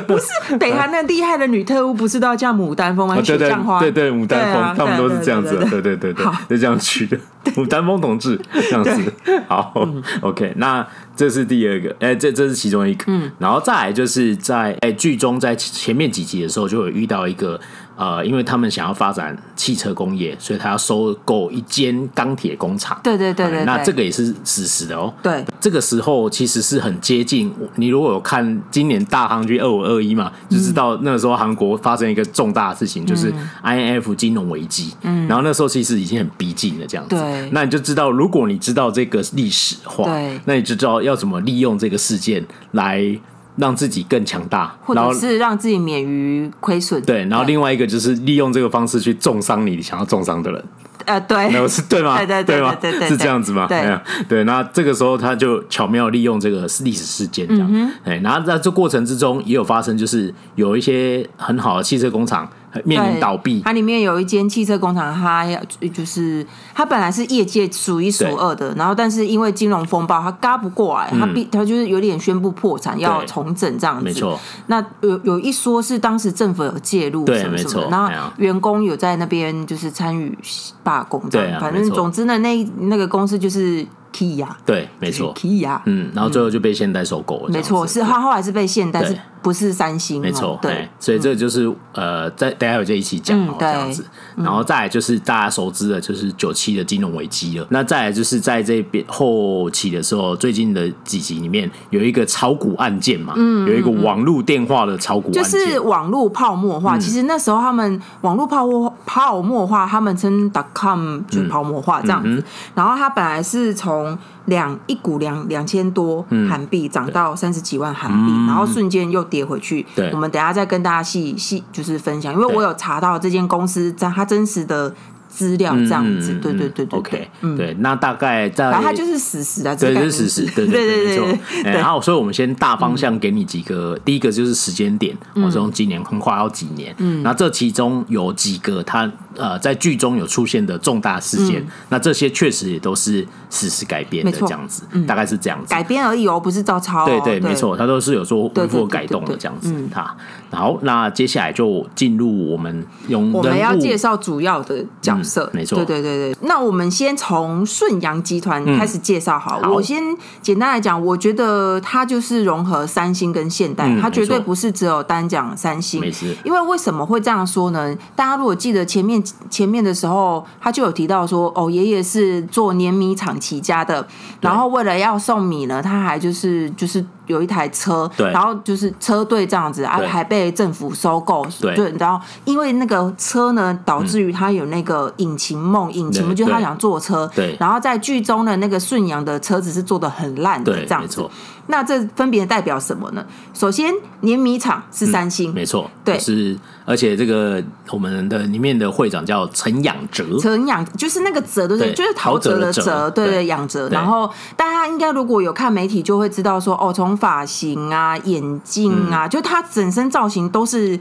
[0.07, 3.17] 不是，北韩那厉害的女特务不是都要叫牡丹峰吗？
[3.17, 3.51] 对对
[3.81, 5.57] 对对，牡丹峰，他们都是这样子。
[5.71, 7.19] 对对对对，就这样取的。
[7.55, 8.41] 牡丹峰同志。
[8.53, 9.13] 这样子，
[9.49, 9.73] 好
[10.21, 17.61] ，OK，那这是第二个，哎、欸，这这是其中一个，嗯，然后再来就是在哎剧中在前面几集的时候就有遇到一个。
[17.97, 22.99] 呃，因为他们想要发展汽车工业，所以他要收购一间钢铁工厂。
[23.03, 25.13] 对对对对，对、嗯，那这个也是事实的哦。
[25.23, 27.53] 对，这个时候其实是很接近。
[27.77, 34.95] 你如果有看今年大航军二五二一嘛，就知道那个时候韩国发生一个重大的事情，嗯、就是 I N F 金融危机。
[35.03, 37.17] 嗯，然后那时候其实已经很逼近了，这样子。
[37.17, 43.19] 对，那你就知道，如果你知道这个历史的话，对，那你就知道要怎么利用这个事件来。
[43.57, 47.03] 让自己更强大，或者是让自己免于亏损。
[47.03, 50.65] 对，然后另外一个就是利用这个方式去重伤你想要重伤的人。
[51.05, 52.17] 呃，对，没有是对吗？
[52.17, 53.67] 对对对对对，是这样子吗？
[53.67, 57.93] 对对，那这个时候他就巧妙利用这个历史事件，这样。
[58.05, 62.49] 哎，然后在这过程之中也有发生，就是有一些很好的汽车工厂。
[62.85, 65.61] 面临倒闭，它里面有一间汽车工厂，它要
[65.93, 74.05] 就是它本来是业界数一数二的，然后但是因为金融风暴，它嘎不过来，它必它就是有点宣布破产，要重整这样子。
[74.05, 80.37] 没错，那有有一说是当时政府有介入，什么什么，然后员工有在那边就是参与
[80.83, 83.87] 罢工，这样，反正总之呢，那那个公司就是。
[84.13, 85.81] Kia 对，没错，Kia。
[85.87, 87.49] 嗯，然后最后就被现代收购了。
[87.49, 90.21] 没错，是他后来是被现代，是不是三星？
[90.21, 94.05] 没错，对，所以这就是呃，在大家有这一起讲哦，这样子，
[94.37, 97.67] 然后再来就是大家熟知的，就是九七的金融危机了。
[97.71, 106.99] 那再来就是在这边后期的时候，最近的几集里面有一个炒股案件嘛，嗯，有一个网络电话的炒股案件，就是网络泡沫化。
[106.99, 112.43] 其实那时候他们网络泡沫泡沫化，他们称 dotcom 就泡沫化这样子。
[112.75, 119.85] 然后他本来是从从两一股两两千多韩币涨到三十几万韩币，嗯、然后瞬间又跌回去。
[119.97, 120.11] 对。
[120.13, 124.95] 我们等下再跟大家细细就是分享，因为我有查到这间公司在它真实的。
[125.35, 131.71] 资料这样子，对对对对，OK，对，那大概在，然后它就是史实啊，对，就是史实，对对 对对，没错。
[131.71, 150.15] 然后，所以我们先大方向给你几个，第一个就是时间点，我从今年横跨到几年，嗯，那这其中有几个它呃在剧中有出现的重大事件，那这些确实也都是史实改编的这样子，大概是这样子，改编而已哦，不是照抄，对对，没错，它都是有做恢复改动的这样子，它。
[150.51, 156.37] 好，那接下来就进入我们用我们要介绍主要的角色，没错，对对对对。
[156.43, 159.61] 那我们先从顺阳集团开始介绍好。
[159.73, 160.03] 我先
[160.43, 166.03] 简单来讲，我觉得它就是融合三星跟现代，它绝对不是只有单讲三星。
[166.45, 167.97] 因为为什么会这样说呢？
[168.15, 174.07] 大家如果记得前面前面的时候，他就有提到说，哦，爷爷是做碾米厂起家的，
[174.41, 177.05] 然后为了要送米呢，他还就是就是。
[177.27, 191.29] 有一台车，对，然后就是车队这样子啊，还被政府收购，对，然后因为那个车呢，导致于他有那个引擎梦，引擎梦就是他想坐车，对，然后在剧中的那个顺阳的车子是做的很烂的这样子。
[191.69, 193.25] 那这分别代表什么呢？
[193.55, 201.95] 首先，碾米厂是三星，没错，对，是而且这个我们的里面的会长叫陈养哲，陈养就是那个哲，对不对？
[201.95, 203.89] 就是陶喆的哲，对对，养哲。
[203.91, 210.99] 然后大家应该如果有看媒体，就会知道说，哦，从发型啊、眼镜啊，就他整身造型都是。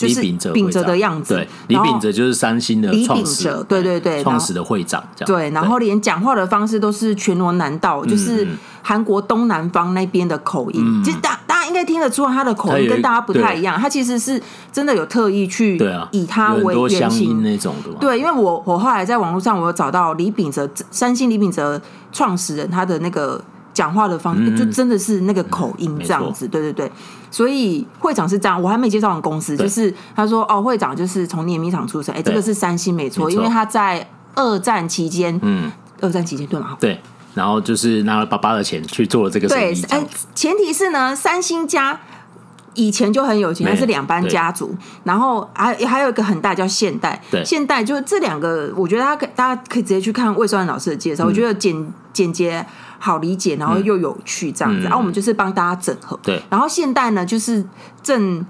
[0.00, 0.22] 就是
[0.54, 1.34] 秉哲的样子。
[1.34, 5.26] 对，李秉哲就是三星的李秉哲，对对对，创始的会长这样。
[5.26, 8.48] 对，然后连讲话的方式都是全罗南道，就是
[8.80, 11.02] 韩国东南方那边的口音。
[11.04, 13.78] 其实大大家应该听得出来，他的口音跟大家不太一样。
[13.78, 14.42] 他其实是
[14.72, 15.78] 真的有特意去
[16.12, 17.92] 以他为原型那种的。
[18.00, 21.78] 对，因为我我后来在网络上我有找到李秉哲，三星李秉哲
[22.10, 23.38] 创始人他的那个。
[23.80, 26.92] 讲话的方式就真的是那个口音这样子，对对对，
[27.30, 28.62] 所以会长是这样。
[28.62, 36.76] 我还没介绍完公司，就是他说哦，会长就是从碾米厂出身，哎，这个是三星没错，因为他在二战期间，嗯，二战期间对吗？
[36.78, 37.00] 对，
[37.32, 39.82] 然后就是拿了爸爸的钱去做了这个生意。
[39.88, 41.98] 哎，前提是呢，三星家
[42.74, 52.62] 以前就很有钱，他是两班家族，然后还还有一个很大叫现代，对，现代就是这两个，我觉得他可大家可以直接去看魏双安老师的介绍，我觉得简简洁。
[53.02, 56.16] 好理解，然后又有趣这样子，然后我们就是帮大家整合。
[56.22, 57.64] 对，然后现代呢，就是
[58.02, 58.44] 郑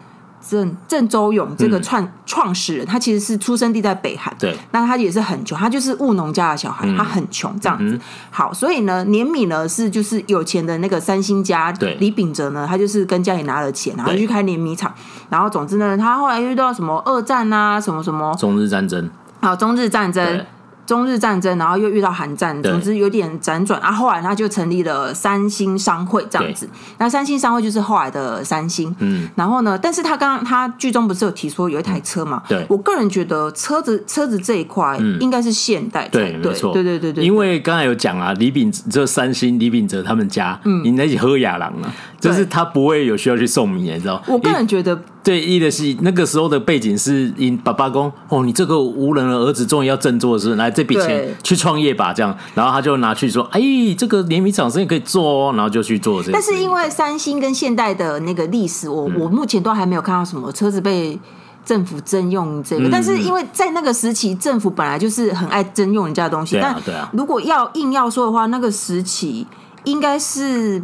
[0.46, 4.34] 郑郑周永这个创创始人，他其实是出生地在北韩。
[4.40, 7.96] 对，那他也是很穷，他就是务农家的小孩，他很穷这样子。
[8.30, 14.92] 好，所以呢，碾米呢是就是有钱的那个三星家，对，李秉哲呢，他就是跟家里拿了钱，然后去开碾米厂。
[15.28, 19.08] 然后总之呢，他后来遇到什么二战啊，什么什么中日战争，
[19.40, 20.44] 好，中日战争。
[20.90, 23.80] 中日战争，然后又遇到韩战，总之有点辗转。
[23.80, 26.68] 啊，后来他就成立了三星商会这样子。
[26.98, 28.92] 那三星商会就是后来的三星。
[28.98, 29.28] 嗯。
[29.36, 32.42] 然后呢，但是他刚刚他剧中不是有提说有一台车嘛？
[32.48, 32.66] 对。
[32.68, 36.08] 我个人觉得车子车子这一块应该是现代。
[36.08, 36.72] 对，没错。
[36.72, 37.24] 对对对对。
[37.24, 44.20] 因为刚才有讲啊，李秉这三星李秉哲他们家，嗯，你那起喝雅郎啊，就是他不会有需要去送米，你知道？
[44.26, 45.00] 我个人觉得。
[45.22, 53.60] 对，一的是那个时候的背景是，因爸爸公哦，你这个无能的儿子终于要振作的时候，来这笔钱去创业吧，这样，然后他就拿去说，哎，
[53.98, 56.32] 这个联名厂生意可以做哦，然后就去做这个。
[56.32, 61.18] 但是因为三星跟现代的那个历史，我我目前都还没有看到什么车子被
[61.66, 66.74] 政府征用这个，但是因为在那个时期，政府本来就是很爱征用人家的东西，但
[67.12, 69.46] 如果要硬要说的话，那个时期
[69.84, 70.82] 应该是。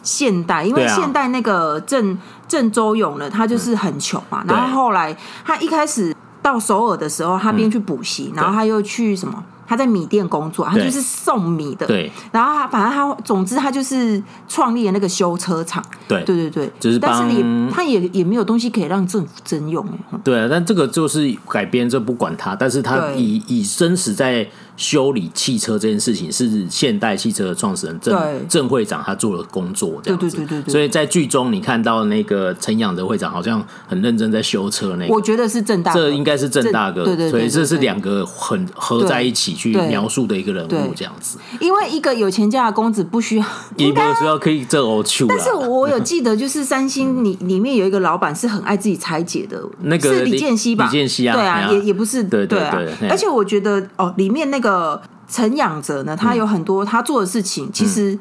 [0.00, 2.16] 现代，因为现代那个郑
[2.48, 4.42] 郑周永呢，他就是很穷嘛。
[4.48, 9.44] 然后后来他一开始到首尔的时候，他边去补习，然后他又去什么？
[9.66, 11.86] 他在米店工作，他就是送米的。
[11.86, 12.10] 对。
[12.32, 15.84] 然后他反正他总之他就是创立了那个修车厂。
[16.08, 16.72] 对对对对。
[16.80, 20.18] 就是，但是也他也也没有东西可以让政府征用哎。
[20.24, 24.48] 对啊，但这个就是改编，这不管他，但是他以以生死在。
[24.78, 28.16] 修理汽车这件事情是现代汽车的创始人郑
[28.48, 30.72] 郑会长他做了工作这样子，对对对对。
[30.72, 37.28] 所以在剧中你看到那个陈养德会长好像很认真在修车那个，我觉得是郑大哥，这应该是郑大哥，对对。
[37.28, 41.38] 所以这是两个很合在一起去描述的一个人物这样子。
[41.58, 43.44] 因为一个有钱家的公子不需要，
[43.76, 45.26] 一个需要可以这欧去。
[45.28, 50.84] 但是我有记得，就是三星里里面有一个老板是很爱自己拆解的，那个是李健熙吧？
[50.84, 52.60] 李健熙啊，对啊，也也不是，对对
[53.00, 53.08] 对。
[53.08, 54.67] 而且我觉得哦，里面那个。
[54.68, 58.18] 呃，陈养者呢，他有很多他做的事情，其实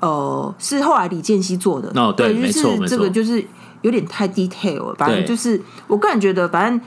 [0.00, 1.92] 呃是后来李健熙做的。
[2.00, 3.44] 哦，对，就是，这个就是
[3.82, 4.94] 有点太 detail 了。
[4.94, 6.80] 反正就是我个人觉得，反正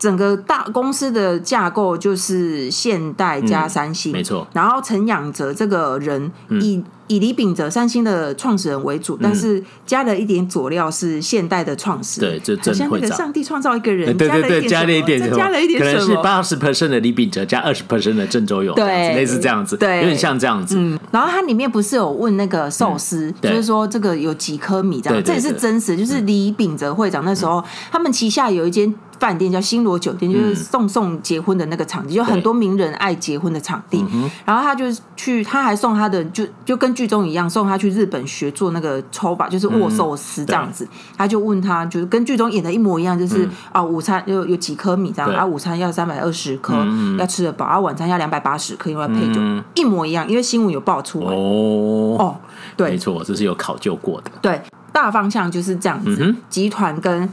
[0.00, 4.44] 整个大公司的架构就是现代加三星，没错。
[4.52, 6.82] 然后陈养哲这个人以。
[7.10, 12.40] 以李秉哲三星的创始人为主，但是加了一点佐料是现代的创始人。
[12.40, 20.76] 对，就像那个上帝创造一个人，对对对，加了一点，加了一点，可能是八十 percent 的李秉哲加二十 percent 的郑州勇，对，类似这样子，对，有点像这样子。
[20.78, 27.60] 嗯，然后它里面不是有问那个寿司，就是说这个有几颗米这样，这也是真实，就是李秉哲会长那时候
[27.90, 28.94] 他们旗下有一间。
[29.20, 34.02] 饭店叫新罗酒店，就是送送结婚的那个场地，就很多名人爱结婚的场地。
[34.46, 40.88] 然后他就去，他还送他的，就就跟剧中一样，送他去日本学做那个抽把，就是握寿司这样子。
[41.18, 46.74] 他就问他，就是跟剧中演的一模一样，就是啊，午餐有有几颗米这样，啊，午餐要三百二十颗，
[47.18, 49.40] 要吃得饱，啊，晚餐要两百八十颗，因为要配酒，
[49.74, 51.26] 一模一样，因为新闻有爆出来。
[51.26, 52.16] 哦。
[52.18, 52.36] 哦，
[52.74, 54.30] 对，没错，这是有考究过的。
[54.40, 54.58] 对，
[54.92, 57.28] 大方向就是这样子，集团跟。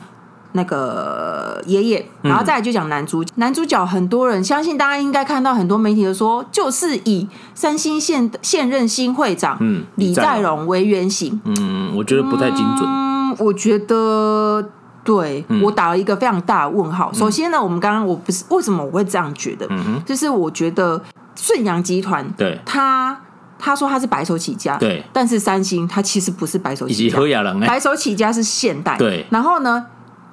[0.54, 3.32] 那个爷爷，然后再来就讲男主角。
[3.36, 11.40] 男主角很多人相信，大家应该看到很多媒体都说，就是以三星现现任新会长嗯李在镕为原型。
[11.46, 12.88] 嗯，我觉得不太精准。
[12.88, 14.64] 嗯，我觉得
[15.04, 17.12] 对，我打了一个非常大的问号。
[17.14, 21.02] 首先呢，我们刚刚我不是为什么我会这样觉得，嗯就是我觉得
[21.36, 22.60] 顺阳集团对。
[22.66, 23.20] 他
[23.60, 27.18] 他说他是白手起家，对，但是三星他其实不是白手起家，
[27.68, 29.86] 白手起家是现代，对，然后呢？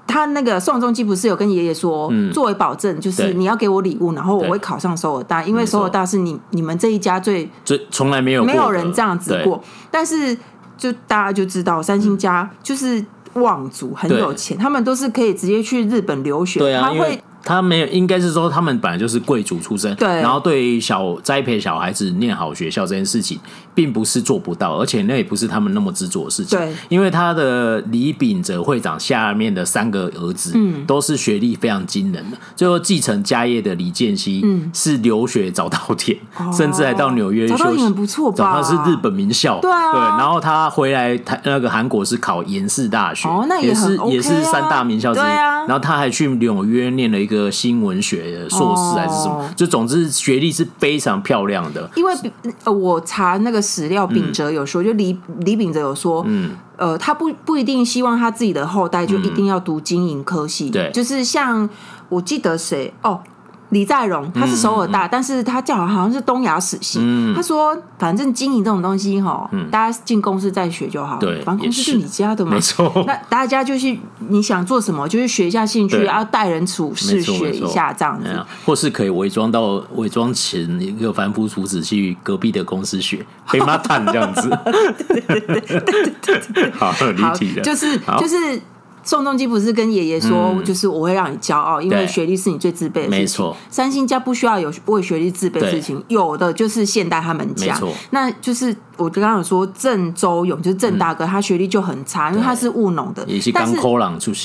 [0.06, 9.62] 他那个宋仲基不是有跟爷爷说，作为保证，就是你要给我礼物，然后我会考上首尔大，因为首尔大是你你们这一家最最从来没有没有人这样子过。
[9.90, 10.36] 但是
[10.76, 16.60] 就大家就知道，三星家就是望族，很有钱，他们都是可以直接去日本留学。
[16.60, 17.22] 对啊，他会。
[17.44, 20.08] 他没有，应该是说他们本来就是贵族出身，对。
[20.08, 23.38] 然后对小栽培小孩子念好学校这件事情，
[23.74, 26.58] 并不是做不到，而且那也不是他们那么执着的事情。
[26.58, 32.36] 对，因为他的李秉哲会长下面的三个儿子，嗯，都是学历非常惊人的。
[32.56, 38.54] 最后继承家业的李建熙，嗯，是留学早稻田，哦、甚至还到纽约早稻田很不错吧？
[38.56, 39.92] 他是日本名校，对啊。
[39.92, 45.22] 对，然后他回来台那个韩国是考延世大学，哦，那也，也是、OK 啊、也是三大名校之一。
[45.22, 48.24] 啊、然后他还去纽约念了一个新闻学。
[48.34, 49.34] 的硕士还是什么？
[49.34, 51.88] 哦、就总之学历是非常漂亮的。
[51.94, 52.12] 因为
[52.64, 61.68] 呃，我查那个史料，秉哲有说，嗯、就李李秉哲有说，嗯，呃，他不不一定希望他自己的后代就一定要读经营科系，对、嗯，就是像
[62.08, 63.20] 我记得谁哦。
[63.74, 66.98] 李在镕，他是首尔大，嗯、但是他叫好像是东亚史系。
[67.02, 71.18] 嗯、他说，反正经营这种东西哈，嗯、大家进公司再学就好。
[71.18, 72.90] 对，反正公司是你家的嘛，没错。
[73.06, 73.94] 那大家就是
[74.28, 84.48] 你想做什么，就是学一下兴趣，然后待人处事学一下这样子，或是可以伪装到伪装成一个凡夫俗子去隔壁的公司学， 被骂惨这样子。
[85.08, 85.60] 对对对
[86.22, 88.62] 对对， 好，离题了，就是就是。
[89.04, 93.18] 宋仲基不是跟爷爷说，就是我会让你骄傲，因为学历是你最自卑的事情。
[93.18, 97.78] 没错，三星家不需要有为学历自卑的事情，有的就是现代他们家。
[98.10, 103.76] 那就是我刚刚有说郑周勇，就是郑大哥，他学历就很差，因为他是务农的，但是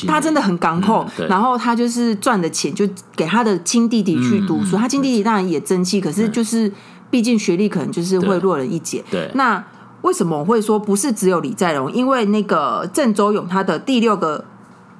[0.06, 1.06] 他真的很港口。
[1.30, 6.72] 然后他就是赚的钱就给他的亲弟弟去读书，他亲弟弟当然也争气，可是就是
[7.10, 9.04] 毕竟学历可能就是会落人一截。
[9.10, 9.64] 对，那。
[10.02, 11.90] 为什么我会说不是只有李在镕？
[11.90, 14.44] 因为那个郑周永他的第六个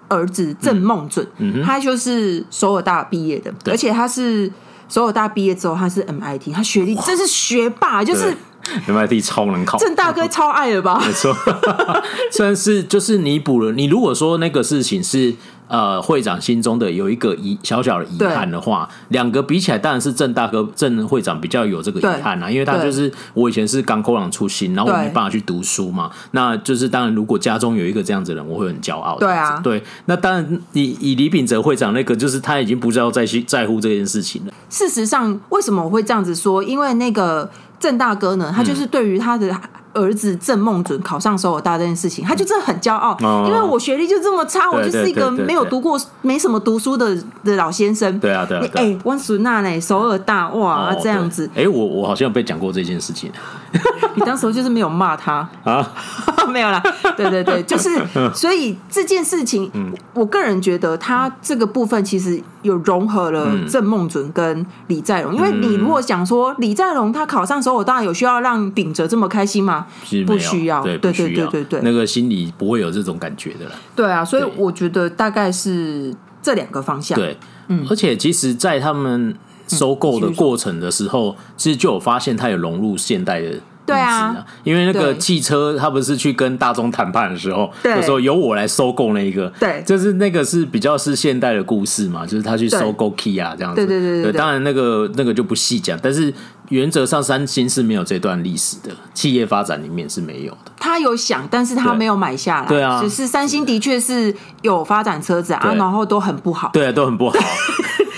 [0.08, 4.52] 儿子郑梦准，嗯嗯、他就是首尔大毕业的，而且他是
[4.88, 8.36] 首尔大毕业之后他是 MIT，他学历真是学霸，就是
[8.88, 11.02] MIT 超能考，郑大哥超爱了吧？
[11.06, 11.36] 没错，
[12.32, 13.72] 算是就是弥补了。
[13.72, 15.36] 你如果说那个事情是。
[15.70, 29.20] 呃，会长心中的有一个遗小小的遗憾的话，两个比起来，当然是郑大哥郑会长比较有这个遗憾啊，因为他就是我以前是港口朗出身，然后我没办法去读书嘛，那就是当然，如果家中有一个这样子的人，我会很骄傲。
[29.20, 34.54] 对啊，对，那当然以以李秉哲会长那个，就是他已经不知道再去在乎这件事情了。
[34.72, 36.64] 事实上，为什么我会这样子说？
[36.64, 37.48] 因为那个
[37.80, 39.56] 郑大哥呢，他就是对于他的。
[39.92, 48.18] 儿子郑孟准考上首尔大这件事情，他就真的很骄傲，因为我学历就这么差，我就是一个没有读过、没什么读书的的老先生。
[48.20, 48.64] 对啊，对啊。
[48.76, 49.82] 哎，温淑娜呢？
[49.82, 51.50] 首尔大哇，这样子。
[51.56, 53.32] 哎，我我好像有被讲过这件事情。
[54.16, 55.48] 你当时就是没有骂他。
[55.64, 55.94] 啊？
[56.50, 56.82] 没有啦。
[57.16, 57.90] 对对对， 就是
[58.34, 59.70] 所以这件事情，
[60.14, 69.86] 我个人觉得他这个部分其实有融合了郑梦准跟李在镕，因为你如果想说李在荣他考上首尔大，有需要让秉哲这么开心吗？
[70.26, 73.72] 不需要，对对对对对，那个心里不会有这种感觉的啦。
[73.96, 77.18] 对啊，所以我觉得大概是这两个方向。
[77.18, 79.36] 对，嗯，而且其实，在他们
[79.70, 83.54] 收购的过程的时候，其实就有发现它有融入现代的。
[83.86, 93.78] 对啊，因为那个汽车，他不是去跟大众谈判的时候，就说由我来收购那一个，对，就是那个是比较是现代的故事嘛，就是他去收购 Kia 这样子。
[93.78, 96.32] 对对对对，当然那个那个就不细讲，但是
[96.68, 100.72] 原则上三星是没有这段历史的，企业发展里面是没有的。
[100.78, 102.68] 他有想，但是他没有买下来。
[102.68, 106.70] 对啊，只是三星的确是有发展车子啊，然后都很不好。
[106.72, 107.40] 对啊，都很不好。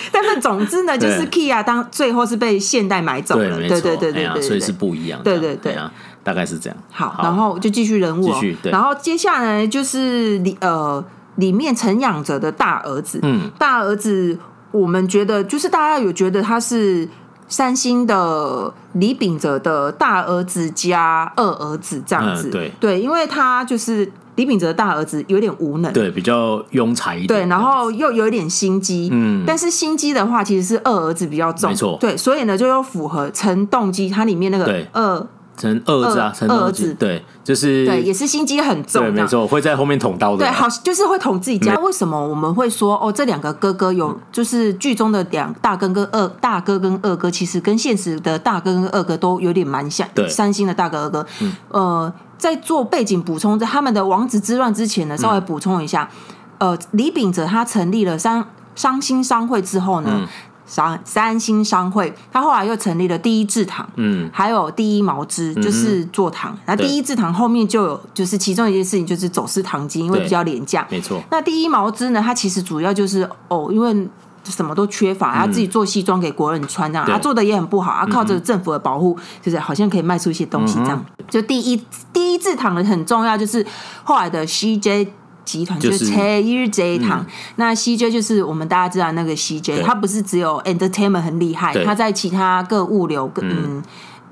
[0.11, 5.73] 但是总之呢，就是 Kia 当最后是被现代买走了，对对对对对，所以是不一样的，对对对。
[5.73, 5.91] 啊，
[6.23, 6.77] 大概是这样。
[6.91, 11.03] 好，然后就继续人物，继续，然后接下来就是里呃
[11.35, 14.37] 里面陈养哲的大儿子，嗯，大儿子
[14.71, 17.07] 我们觉得就是大家有觉得他是
[17.47, 22.71] 三星的李秉哲的大儿子加二儿子这样子，对。
[22.79, 24.11] 对，因为他就是。
[24.35, 35.27] 李秉哲的大儿子有点无能，对，比较庸才一点，对，然后又有一点心机，嗯，但是心机的话，其实是二儿子比较重，没错，对，所以呢，就又符合陈动机，它里面那个二
[35.61, 41.75] 陈二儿子啊，成二儿子，对，就是对，也是心机很重，对，没错，会在后面捅刀的，对，好，就是会捅自己家。
[41.75, 51.25] 为什么我们会说哦，这两个哥哥有，就是剧中的两大哥跟二大哥跟二哥，其实跟现实的大哥跟二哥都有点蛮像，对，三星的大哥二哥，
[51.69, 52.11] 呃。
[52.41, 56.09] 在做背景补充，在他们的王子之乱之前呢，稍微补充一下。
[56.57, 58.43] 嗯、呃，李秉哲他成立了三
[58.73, 60.27] 伤心商会之后呢，三、
[60.77, 66.57] 嗯、三星商会，他后来又成立了第一制糖，嗯，还有第一毛织，就是做糖。
[66.65, 71.21] 那、嗯、第一制糖后面就有，就是其中一件事情就是走私糖精，因为比较廉价，没错。
[71.29, 74.07] 那第一毛织呢，它其实主要就是哦，因为。
[74.45, 81.05] 什么都缺乏，他自己做西装给国人穿，这样他做的也很不好，啊，靠着政府的保护，就是好像可以卖出一些东西，这样。
[81.29, 81.79] 就第一
[82.11, 83.63] 第一制糖的很重要，就是
[84.03, 85.09] 后来的 CJ
[85.51, 87.25] 集团，就是 CJ 堂。
[87.57, 93.83] 那 CJ 就是我们大家知道那个 CJ，它不是只有 entertainment 很厉害，它在其他各物流跟嗯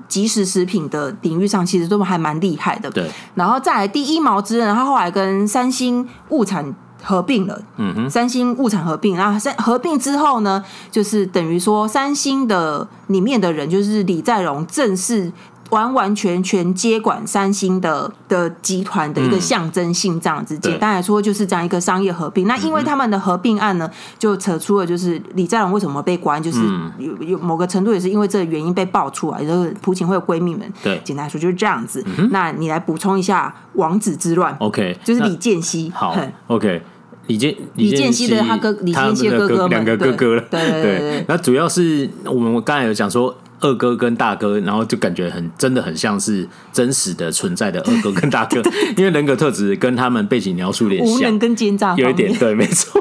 [0.08, 2.90] 即时食品的领域上，其实都还蛮厉害的。
[2.90, 6.74] 对，然后再来第一毛之刃，他后来跟三星物产。
[7.02, 15.32] 合并了，嗯哼，三星物产合并，然后三合并之后呢，就是等于说三星的里面的人，就是李在镕正式
[15.70, 22.46] 完完全全接管三星的的集团的一个象征性，这样子，简单来说就是这样一个商业合并。
[22.46, 26.58] 那因为他们的合并案呢，就扯出了就是李在镕为什么被关，就是
[26.98, 32.04] 有有某个程度也是因为这个原因被爆出来，就是朴槿惠的闺蜜们，对，简单来说就是这样子。
[32.30, 36.16] 那你来补充一下王子之乱，OK，就是李健熙，好
[36.48, 36.82] ，OK。
[37.26, 41.24] 李健李健熙的他哥李健熙的哥哥两个哥哥了，对对对。
[41.28, 43.32] 那主要是我们刚才有讲说。
[43.60, 48.62] 二哥跟大哥，然后就感觉很真的很像是真实的存在的二哥跟大哥，
[48.96, 53.00] 因为人格特质跟他们背景描述有点像，无能跟奸诈，有一点对，没错。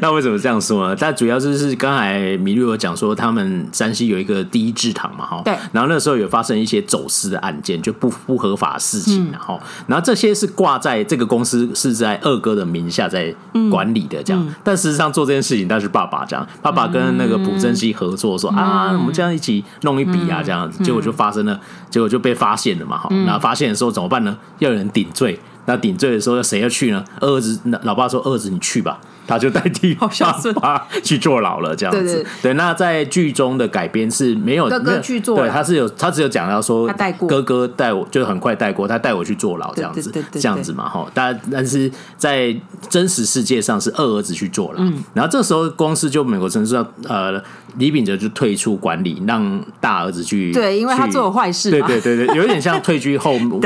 [0.00, 0.96] 那为什么这样说呢？
[0.98, 5.54] 但主要就是刚才米律有讲说，他们山西有一个第一制糖嘛，哈，对。
[5.72, 13.34] 然后那时候有发生一些走私的案件，就不不合法的事情，然后，然后这些是挂在这个公司是在二哥的名下在
[13.70, 14.54] 管理的，这样。
[14.64, 19.95] 但事实上做这件事情，但是爸爸这样，爸爸跟那个朴正熙合作说啊，我们这样一起弄。
[20.00, 21.58] 一笔啊，这样子，结果就发生了，
[21.90, 24.36] 结果就被发现了嘛，哈，然后发现的时候怎么办呢？
[24.58, 27.04] 要有人顶罪，那顶罪的时候要谁要去呢？
[27.20, 28.98] 二儿子，老爸说：“二儿子你去吧。
[29.26, 30.06] ”他就代替爸
[30.54, 32.00] 爸去坐牢了，这样子。
[32.00, 37.28] 对，对，对，对，那在剧中的改编是没有哥哥去坐，对，他是有，他只有讲到说，他带过。
[37.28, 41.04] 哥哥带我，就很快带过，他带我去坐牢，这样子，这样子嘛，哈。
[41.12, 42.54] 但但是在
[42.88, 47.42] 真实世界上是二儿子去坐牢，嗯，然后这时候公司就美国城市要呃，
[47.78, 53.60] 李秉哲就退出管理，让大儿子去，对，因为他做了坏事，对对对对，有点像退居后 幕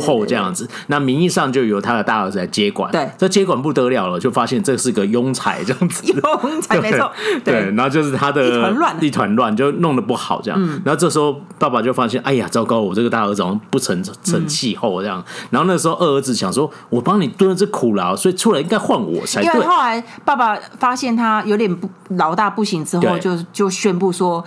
[0.00, 0.68] 后这样子。
[0.88, 4.88] 那名义上就由他的大儿子来接管，对，这接管不得了了，就发现这是。
[4.98, 7.12] 个庸才这样子， 庸才没错，
[7.44, 10.58] 对，然后就是他的一团乱，一团乱就弄得不好这样。
[10.82, 15.22] 然后这时候爸爸就发现，哎呀，糟糕，我这个大儿子好像不成成气候这样。
[15.50, 19.52] 然后那时候二儿子想说，我帮你蹲了这苦劳，所以出来应该换我才对。
[19.52, 24.44] 因为后来爸爸发现他有点不老大不行之后，就就宣布说。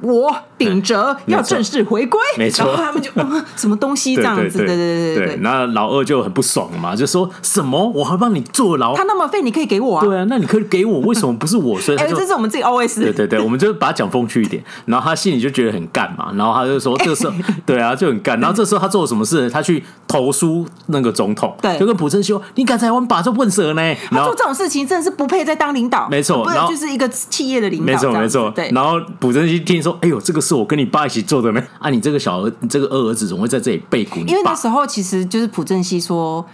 [0.00, 3.10] 我秉哲要正式回归，没错，然后他们就
[3.56, 5.36] 什么东西这样子，对对对对对。
[5.40, 10.04] 那老二就很不爽嘛，就说什么我还帮你坐牢，他那么废，你可以给我啊？
[10.04, 11.78] 对啊，那你可以给我，为什么不是我？
[11.80, 13.00] 所以哎，这是我们自己 OS。
[13.00, 17.34] 对对对，我们就把他讲风趣一点，然后他心里就觉得很干嘛，然后他就说 这个时候，
[17.64, 18.38] 对啊，就很干。
[18.38, 19.48] 然后这时候他做了什么事？
[19.48, 23.94] 他去投诉那个总统，对，就跟朴正熙说，你敢在我们把这问蛇呢？
[24.10, 28.50] 他做这种事情真的是不配再当领导，没错，然后就是一个企业的领导，没错没错。
[28.50, 30.66] 对，然后朴正熙听说，哎呦，这个是我。
[30.66, 31.62] 跟你爸一起做的呢？
[31.78, 34.18] 啊，你这个小儿，你这个二儿子怎么会在这里背骨？
[34.26, 36.44] 因为那时候其实就是朴正熙说：“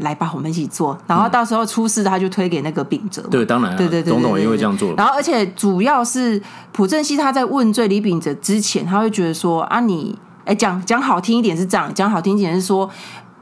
[0.00, 3.20] 来吧，我们一起做。”然后到时候出事，他就推给那个秉哲。
[3.30, 4.94] 对，当然，对对对，总统也会这样做。
[4.96, 6.40] 然后，而且主要是
[6.72, 12.88] 朴正熙他在问罪李秉哲之前，他会觉得说：“啊你，你哎，讲讲好听一点是这样，讲好听一点是说。”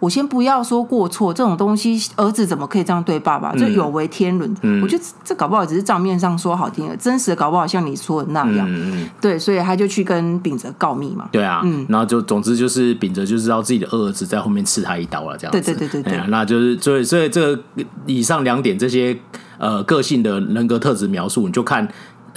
[0.01, 3.53] 我先不要说过错这种东西，儿子怎么可以这样对爸爸？
[3.55, 4.55] 就有违天伦。
[4.63, 8.67] 嗯、我觉得这搞不好只是账面上说好听的，真实的搞不好像你说的那样。
[8.69, 11.29] 嗯、对，所以他就去跟秉哲告密嘛。
[11.33, 15.61] 对啊，嗯、然后就总之就是秉哲就知道自己的二儿子在后面刺他一刀了，这样子。
[15.61, 17.63] 对对对对对，对、哎，那就是所以所以这个
[18.07, 19.19] 以上两点这些
[19.59, 21.89] 呃个性的人格特质描述，你就看。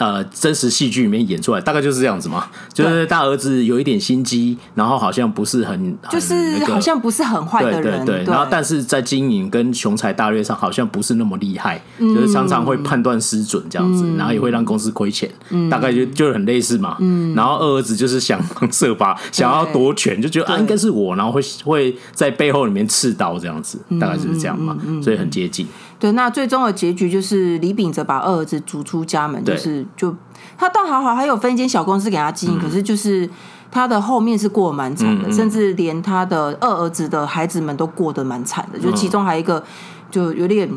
[0.01, 8.25] 呃，真实戏剧里面演出来大概就是这样子嘛，就是大儿子有一点心机，然后好像不是很，就是好像不是很坏的人，对对。
[8.25, 8.33] 对。
[8.33, 15.29] 然后但是在经营跟雄才大略上好像不是那么厉害，就是常常会判断失准这样子，然后也会让公司亏钱，
[15.69, 16.97] 大概就就很类似嘛。
[17.35, 25.67] 然后二儿子就是想方设法想要夺权，就觉得啊应该是我，然后会会在背后里面刺刀这样子，大概就是这样嘛，所以很接近。
[26.01, 30.13] 对，那最终的结局就是李秉哲把二儿子逐出家门，就是就
[30.57, 33.29] 他倒还好，还有分一间小公司给他经营，嗯、可是就是
[33.69, 39.63] 他的后面是过得蛮惨的，嗯、甚至连他的二儿子的孩子们都过得蛮惨的，嗯、就其中还有一个
[40.09, 40.67] 就有点。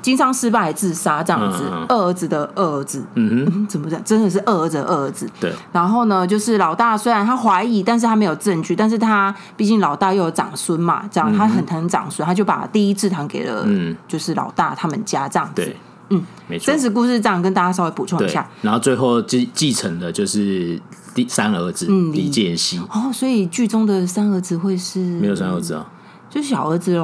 [0.00, 4.02] 经商失败自杀这样子，嗯、二儿子的二儿子，嗯哼，怎么讲？
[4.04, 5.28] 真的是二儿子的二儿子。
[5.40, 5.52] 对。
[5.72, 13.66] 然后呢，就是老大虽然他怀疑，但是他没有证据，但是他毕竟老大又有长孙嘛，这样他很疼长孙，他就把第一制糖给了，
[14.06, 15.54] 就是老大他们家这样子。
[15.56, 15.76] 对，
[16.10, 16.66] 嗯，没错。
[16.66, 18.48] 真实故事这样跟大家稍微补充一下。
[18.62, 20.80] 然后最后继继承的就是
[21.14, 22.78] 第三儿子李建熙。
[22.78, 25.86] 哦，所以剧中的三儿子会是没有三儿子啊，
[26.30, 26.96] 就是小儿子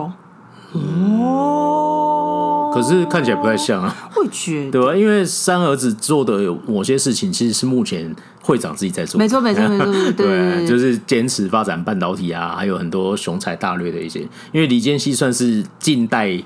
[0.74, 0.80] 哦。
[1.24, 4.94] 哦，可是看起来不太像啊，会觉得对吧？
[4.94, 14.20] 因为三儿子做的有某些事情，其实是目前会长自己在做，没错，没错，没错， 对，就是坚持发展半导体啊，还有很多雄才大略的一些。
[14.52, 16.44] 因为李健熙算是近代应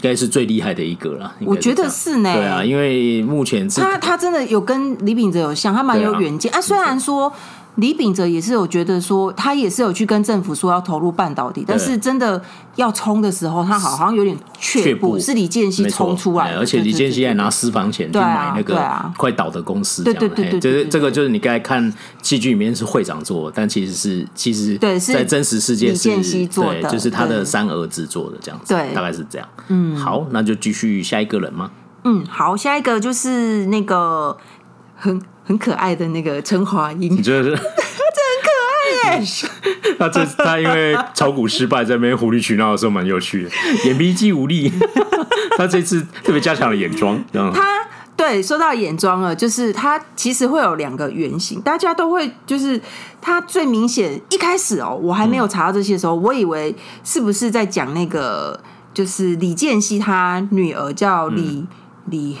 [0.00, 1.34] 该是最厉害的一个了。
[1.44, 2.32] 我觉得是呢。
[2.32, 6.60] 对啊，因为目前他他真的有跟李秉哲有像，他蛮有远见啊，啊。
[6.60, 7.32] 虽然说。
[7.76, 12.42] 李秉哲也是有觉得说，他也是有去跟政府说要投入半导体，但是真的
[12.74, 15.18] 要冲的时候，他好像有点却步。
[15.18, 18.76] 是李健熙冲出来，而且李健熙还拿私房钱去买那个
[19.16, 20.02] 快倒的公司。
[20.02, 21.92] 对对对对，就是这个，就是你刚才看
[22.22, 29.48] 戏剧里面是会长做，但其实是其实对在真实世界是李健熙做的，就是他的三儿子做的这样子，对，大概是这样。
[29.68, 31.70] 嗯，好，那就继续下一个人吗？
[32.04, 34.36] 嗯，好，下一个就是那个
[34.96, 35.22] 很。
[35.50, 37.56] 很可爱的那个陈华英，你觉得是？
[37.58, 37.58] 他
[38.14, 38.48] 真很可
[39.08, 39.24] 爱耶！
[39.98, 43.50] 他这他因为炒股失败，在那边无理取闹的时候蛮有趣的，
[43.84, 44.72] 眼皮肌无力。
[45.58, 47.20] 他这次特别加强了眼妆，
[47.52, 47.80] 他
[48.16, 52.80] 对说到眼妆了，就是他其实会有两个原型，大家都会就是
[53.20, 56.72] 他最明显一开始哦，我还没有查到这些的时候，嗯、我以为
[57.02, 58.60] 是不是在讲那个
[58.94, 61.68] 就是李健熙他女儿叫李、嗯、
[62.06, 62.38] 李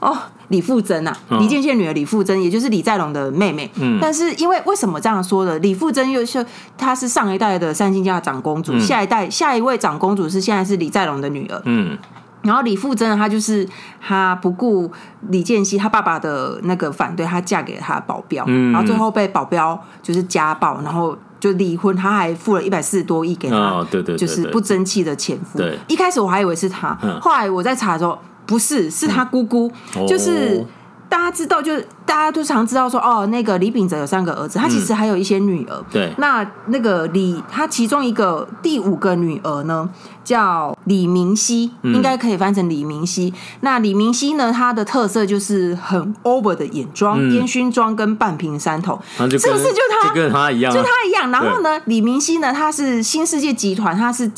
[0.00, 0.16] 哦。
[0.48, 3.70] 李富珍啊，李健熙女儿李富珍，也就是李在龙的妹妹。
[3.76, 5.58] 嗯，但是因为为什么这样说呢？
[5.60, 6.44] 李富珍又是
[6.76, 11.62] 她是上一代的三星家长公主，嗯、下一代下一位长公主是现在是李在龙的女儿。
[11.64, 11.96] 嗯，
[12.42, 13.66] 然后李富珍她就是
[13.98, 14.92] 她不顾
[15.30, 25.56] 李健熙他爸爸的那个反对，她嫁给了他的保镖，嗯，然后最后被保镖就是家暴，然后就离婚，她还付了一百四十多亿给他，哦，对对，就是不争气的前夫。
[25.56, 28.18] 对，一开始我还以为是他，后来我在查的时候。
[28.46, 30.64] 不是，是他姑姑，嗯、就是
[31.08, 35.84] 大家知道，就是大家都常知道说，哦，那个李秉哲有三个儿子，他其实还有一些女儿。
[35.90, 39.88] 对、嗯，那那个李，他其中一个第五个女儿呢，
[40.24, 43.32] 叫李明熙，嗯、应该可以翻成李明熙。
[43.60, 50.08] 那李明熙呢，她的特色就是很 over 的眼妆、嗯、烟熏妆跟半瓶山头，是不是就他？
[50.08, 51.30] 就跟他一样、啊，就他一样？
[51.30, 54.30] 然后呢，李明熙呢，他是新世界集团，他是。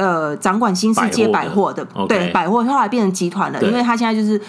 [0.00, 4.40] 呃，掌管新世界百货的，的对百货，后来变成集团了，因为他现在就是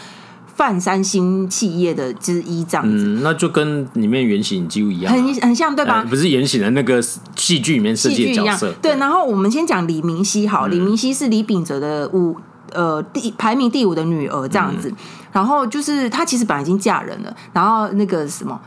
[0.55, 3.03] 泛三星企业的之一，这样子。
[3.05, 5.99] 嗯，那就跟里面原型几乎一样，很很像，对吧？
[5.99, 7.01] 呃、不是原型的那个
[7.35, 8.71] 戏剧里面设计的角色。
[8.81, 12.37] 对，然后我们先讲李明熙，好，嗯、李明熙是李秉哲的五
[12.71, 14.87] 呃第排名第五的女儿，这样子。
[14.89, 14.95] 嗯、
[15.33, 18.57] 然后就是她其实本来已经嫁人了，然后那个什么。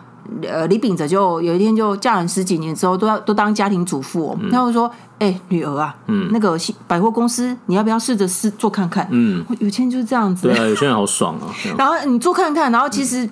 [0.43, 4.39] 呃，李秉哲就有一天就嫁人十几年之后，都要都当家庭主妇哦。
[4.51, 6.57] 他会说：“哎，女儿啊，嗯，那个
[6.87, 10.49] 百货公司，你要不要试着试做看看？”嗯，有钱就是这样子。
[10.49, 11.53] 对啊，有些人好爽啊。
[11.79, 13.29] 然后你做看看，然后其实。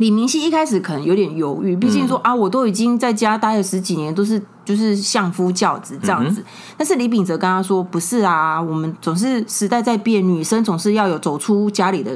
[0.00, 6.42] 李明熙一开始可能有点犹豫，毕竟说啊，我都已经在家待了十几年，都是就是相夫教子这样子。
[6.74, 12.10] 但是李秉哲跟他说：“不是啊，我们总是时代在变，女生总是要有走出家里的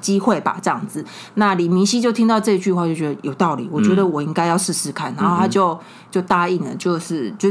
[0.00, 5.78] 机会吧，这样子。”那李明熙就听到这句话，就觉得有道理，我觉得我应该要试试看，然后他就
[6.10, 7.48] 就答应了，就是就。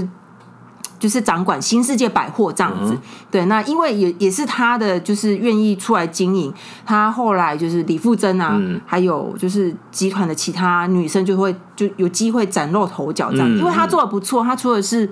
[1.00, 6.54] 就是掌管新世界百货这样子，嗯、对，那因为也也是他的，就是愿意出来经营。
[6.86, 15.10] 他后来就是李富珍啊，嗯、还有就是集团的其他女生就会就有机会崭露头角这样，嗯、因为他做的不错，他除了是。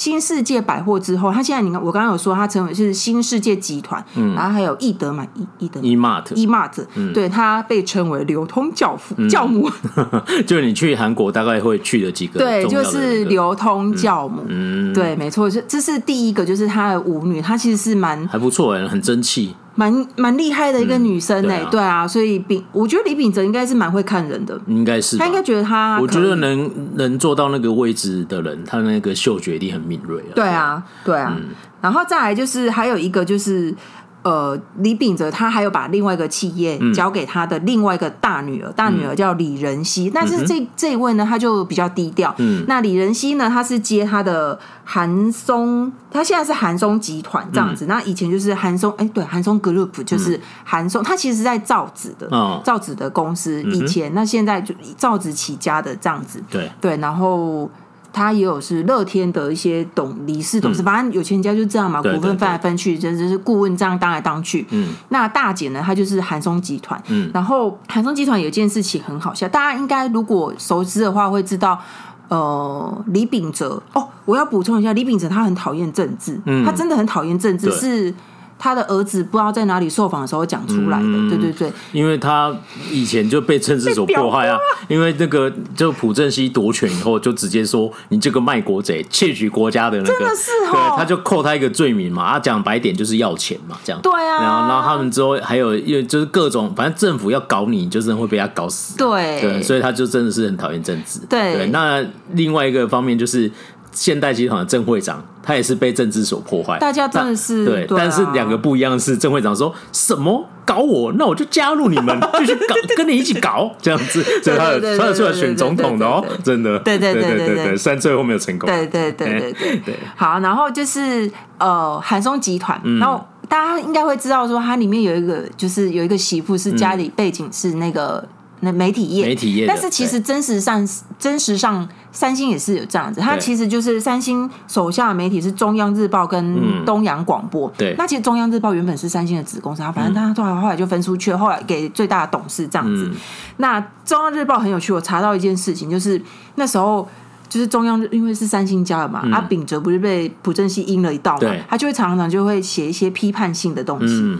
[0.00, 9.70] 新世界百货之后，他现在你看，我刚刚有说他成为是新世界集团，嗯，然后还有易德嘛易易德 E-Mart E-Mart，对，他被称为流通教父教母，
[10.48, 19.54] 就是你去韩国大概会去的几个，对，就是流通教母，嗯，对，没错，这这是第一个，就是他的舞女，她其实是蛮还不错哎，很争气。
[19.74, 30.32] 蛮蛮厉害的一个女生哎、欸，嗯对，啊、对啊，所以秉我觉得李秉哲应该是蛮会看人的，应该是他应该觉得他，我觉得能能做到那个位置的人，他那个嗅觉一定很敏锐啊。
[30.34, 31.48] 对啊，对啊，嗯、
[31.80, 33.74] 然后再来就是还有一个就是。
[34.22, 40.10] 呃，李秉哲他还有把另外一个企业交给他的另外一个大女儿，嗯、大女儿叫李仁熙。
[40.10, 42.34] 但是这这一位呢，他就比较低调。
[42.38, 47.86] 嗯，那李仁熙呢，他是接他的韩松，他现在是韩松集团这样子。
[47.86, 56.42] 嗯、那以前就是韩松，哎，对，韩松 Group 就是韩松，他其实是在造纸的，哦、造纸的公司以前，嗯、那现在就造纸起家的这样子。
[56.50, 57.70] 对对，然后。
[58.12, 64.66] 他也有是乐天的一些董理事董事，反正有钱人家就这样嘛，股份分来分去，就就是顾问这样当来当去。
[64.70, 67.00] 嗯，那大姐呢，她就是韩松集团。
[67.08, 71.80] 嗯，然后韩松集团有一件事情很好笑，大家应该如果熟知的话会知道，
[72.28, 78.14] 呃，李秉哲哦，我要补充一下，李秉哲他很讨厌政治，嗯，他真的很讨厌政治，是。
[78.60, 82.54] 他的儿子不知道在哪里受访的时候讲出来的，嗯、对对对，因为他
[82.92, 103.50] 以前就被政治所迫害啊，啊因为那个就朴正熙夺权以后，就直接说你这个卖国贼，窃取国家的那个，真的是哦，对，他就扣他一个罪名嘛，他讲白点就是要钱嘛，这样，对啊，然后然后他们之后还有因为就是各种，反正政府要搞你，就是会被他搞死，对，对，所以他就真的是很讨厌政治，对，对，那另外一个方面就是。
[103.92, 106.78] 现代集团的郑会长，他也是被政治所破坏。
[106.78, 114.22] 大家真的是对，对啊、但是两个不一样的是，郑会长说什么搞我，那我就加入你们， 继续搞，跟你一起搞这样子。
[114.42, 116.78] 所以他有他有出来选总统的哦，真的。
[116.80, 118.68] 对对对对对对，虽然最后没有成功。
[118.68, 119.96] 对对对对对对。
[120.14, 128.24] 好，然后就是呃，韩松集团，然后大家应该会知道说，它里面有一个，就是有一个媳妇是家里背景是那个。
[128.60, 130.86] 那媒体业，媒体业，但是其实真实上，
[131.18, 133.20] 真实上，三星也是有这样子。
[133.20, 137.72] 它其实就是三星手下的媒体是中央日报跟东洋广播。
[137.78, 143.10] 对，那其实中央日报原本是三星的子公司，反正它后来后来就分出去了，后来给最大的董事这样子。
[143.56, 146.20] 那中央日报很有趣，我查到一件事情，就是
[146.56, 147.08] 那时候
[147.48, 154.38] 就是中央因为是三星家的嘛，啊，秉哲不是被朴正熙阴了一道嘛，他就会常常就会写一些批判性的东西。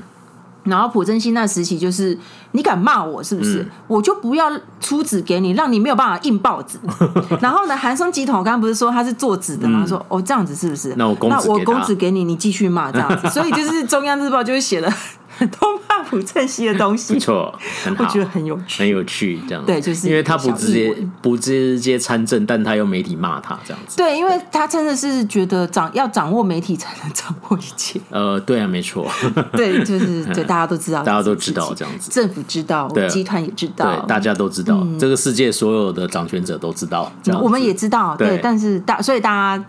[0.64, 2.16] 然后朴正熙那时期就是，
[2.52, 3.62] 你敢骂我是不是？
[3.62, 4.50] 嗯、我就不要
[4.80, 6.78] 出纸给你，让你没有办法印报纸。
[7.40, 9.80] 然后呢，韩松集团我刚刚不是说他是做纸的吗？
[9.84, 10.94] 嗯、说哦这样子是不是？
[10.96, 13.28] 那我公纸给你，你继续骂这样子。
[13.30, 14.92] 所以就是中央日报就会写了。
[15.60, 19.64] 都骂朴正西的东西，不错，很好，我觉得很有趣，很有趣，这样。
[19.64, 28.00] 对，就是因为他不直接不直接参政，但他用媒体骂他这样子，对，因为他真的是觉得掌要掌握媒体才能掌握一切。
[28.10, 29.10] 呃，对啊，没错，
[29.52, 37.10] 对，就是 对，大家都知道，大家都知道这样子，政府知道，集团也知道，对，大家都知道，这个世界所有的掌权者都知道，
[37.42, 39.64] 我们也知道，对，但是大，所以大家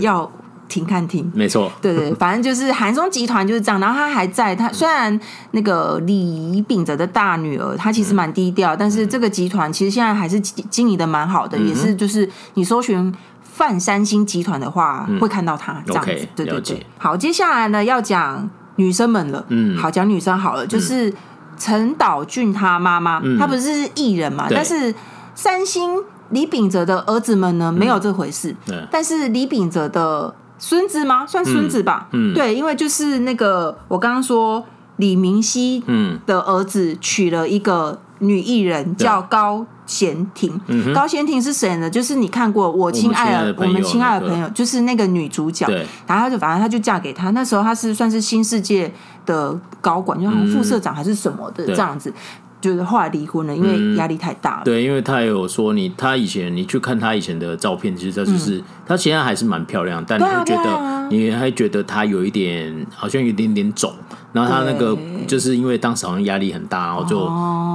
[0.00, 0.30] 要。
[0.72, 3.78] 听看停，没错，对对， 反正就是韩松集团就是这样。
[3.78, 5.20] 然后他还在，他虽然
[5.50, 16.28] 那个李秉哲的大女儿，她其实蛮低调，但是这个集团其实现在还是经营的蛮好的，也是就是你搜寻泛三星集团的话，会看到他这样子。
[16.34, 16.86] 对对对。
[16.96, 19.44] 好，接下来呢要讲女生们了。
[19.48, 21.12] 嗯，好，讲女生好了，就是
[21.58, 24.46] 陈岛俊他妈妈，他不是艺人嘛？
[24.48, 24.94] 但是
[25.34, 28.56] 三星李秉哲的儿子们呢，没有这回事。
[28.90, 30.34] 但是李秉哲的。
[30.62, 31.26] 孙子吗？
[31.26, 32.06] 算孙子吧。
[32.12, 34.64] 嗯，嗯对，因为就是那个我刚刚说
[34.98, 35.82] 李明熙
[36.24, 40.60] 的儿子娶了一个女艺人，叫高贤婷。
[40.68, 41.90] 嗯、高贤婷是谁呢？
[41.90, 45.66] 就是你看过我亲爱的我们亲爱的朋友，就是那个女主角。
[45.66, 47.30] 对，然后她就反正她就嫁给他。
[47.30, 48.92] 那时候她是算是新世界
[49.26, 52.14] 的高管，就好像副社长还是什么的这样子。
[52.62, 54.62] 就是后来离婚了，因为压力太大了。
[54.64, 63.92] 对，因为他有说你，他以前你去看他以前的照片，其实他就是他现在还是蛮漂亮，但你会觉得你还觉得他有一点好像有一点点肿，
[64.32, 64.96] 然后他那个
[65.26, 67.26] 就是因为当时好像压力很大，然后就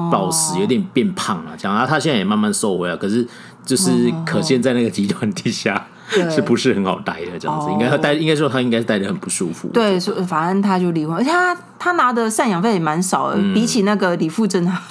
[0.10, 1.52] 暴食，有点变胖了。
[1.58, 3.28] 讲啊，他现在也慢慢瘦回来，可是
[3.66, 3.92] 就是
[4.26, 5.86] 可见在那个极端 底下。
[6.32, 7.70] 是不是很好待的这样子？
[7.72, 9.68] 应该他待，应该说他应该是待的很不舒服。
[9.70, 14.82] 对，所以反正他就离婚，而且他他拿的赡养费也蛮少的，比起那个李富珍她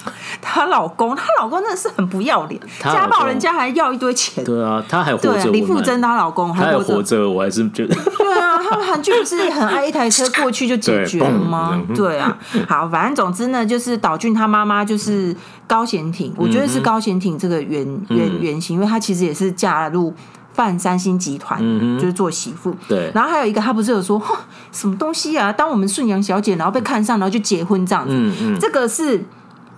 [0.41, 4.43] 她老公，她老公真的是很不要脸，家暴人家还要一堆钱。
[4.43, 5.49] 对啊，他还活着。
[5.51, 7.95] 李富珍她老公还活着，我还是觉得。
[7.95, 11.81] 对啊，他们韩剧不是很爱一台车过去就解决了吗？
[11.95, 12.37] 对啊，
[12.67, 20.13] 好，反正总之呢，就是岛俊他妈妈就是高贤廷，我觉得是高贤廷这个原原原型，因为他其实也是嫁入。
[20.57, 23.11] 泛三星集团、嗯、就是做媳妇，对。
[23.13, 24.19] 然后还有一个，他不是有说，
[24.71, 25.53] 什么东西啊？
[25.53, 28.15] 当我们顺阳小姐，然后被看上，然后就结婚这样子。
[28.15, 29.23] 嗯嗯、这个是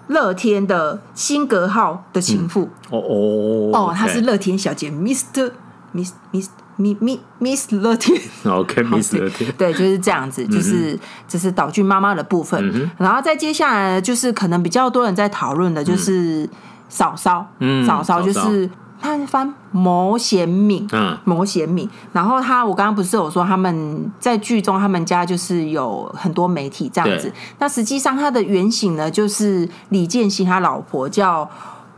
[0.08, 2.70] 乐天的辛格号的情妇。
[2.90, 5.52] 哦哦哦，她是乐天小姐，Mr.
[5.94, 8.18] Miss Miss Miss Miss 乐天。
[8.46, 9.54] OK，Miss 乐天。
[9.58, 12.58] 对，就是这样子，就是这是岛俊妈妈的部分。
[12.74, 16.50] 嗯、然后再接下来，就是可能比较多人在讨论的，就是
[16.88, 18.70] 嫂嫂，嗯，嫂嫂就是。
[19.02, 21.90] 他翻毛贤敏，嗯，毛贤敏。
[22.14, 27.32] 然后他，我刚刚不是有说他们在剧中，他们家就是有很多媒体这样子。
[27.60, 31.50] 那实际上他的原型呢，就是李建新他老婆叫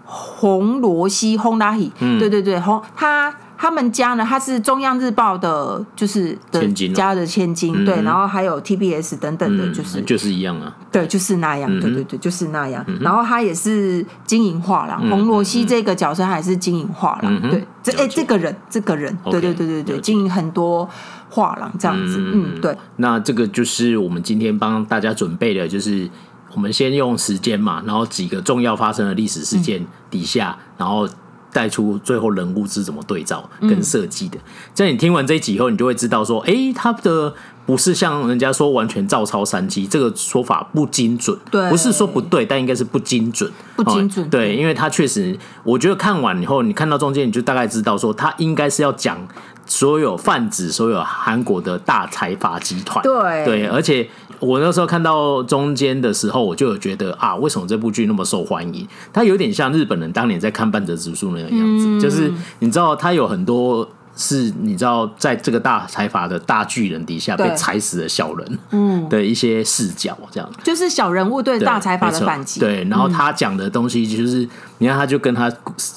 [0.05, 3.33] 洪罗西洪拉希，嗯，对对对，洪他。
[3.61, 12.83] 他们家呢，他是中央日报的，就是的家的千金，对，然后还有 TBS 等等的，就是就是一样啊，对，就是那样，对对对，就是那样。
[13.01, 20.89] 然后他也是经营画廊，洪罗西这个角色还是经营画廊，对，这哎这个人，这个人，对对对对对，经营很多
[21.29, 22.75] 画廊这样子，嗯，对。
[22.95, 26.09] 那这个就是我们今天帮大家准备的，就是
[26.55, 31.07] 我们先用时间嘛，然后几个重要发生的历史事件底下，然后。
[31.51, 34.37] 带出最后人物是怎么对照跟设计的，
[34.73, 37.33] 在你听完这一集以后，你就会知道说，哎，他的
[37.65, 49.17] 不是像人家说完全照抄三基，这个说法不精准，对，不是说不对，但应该是不精准，不精准，对，因为他确实，我觉得看完以后，你看到中间，你就大概知道说，他应该是要讲
[49.65, 54.07] 所有泛指所有韩国的大财阀集团，对，对，而且。
[54.41, 58.87] 我那时候看到中间的时候，我就有觉得啊，为什么这部剧那么受欢迎？
[59.13, 63.87] 它有点像日本人当年在看半泽直树那个样子，嗯、就是你知道，它有很多
[64.21, 70.49] 是你知道，在这个大财阀的大巨人底下被踩死的小人，嗯，的一些视角，这样。
[70.63, 72.59] 就是小人物对大财阀的反击。
[72.59, 74.47] 对，然后他讲的东西就是，
[74.77, 75.51] 你看，他就跟他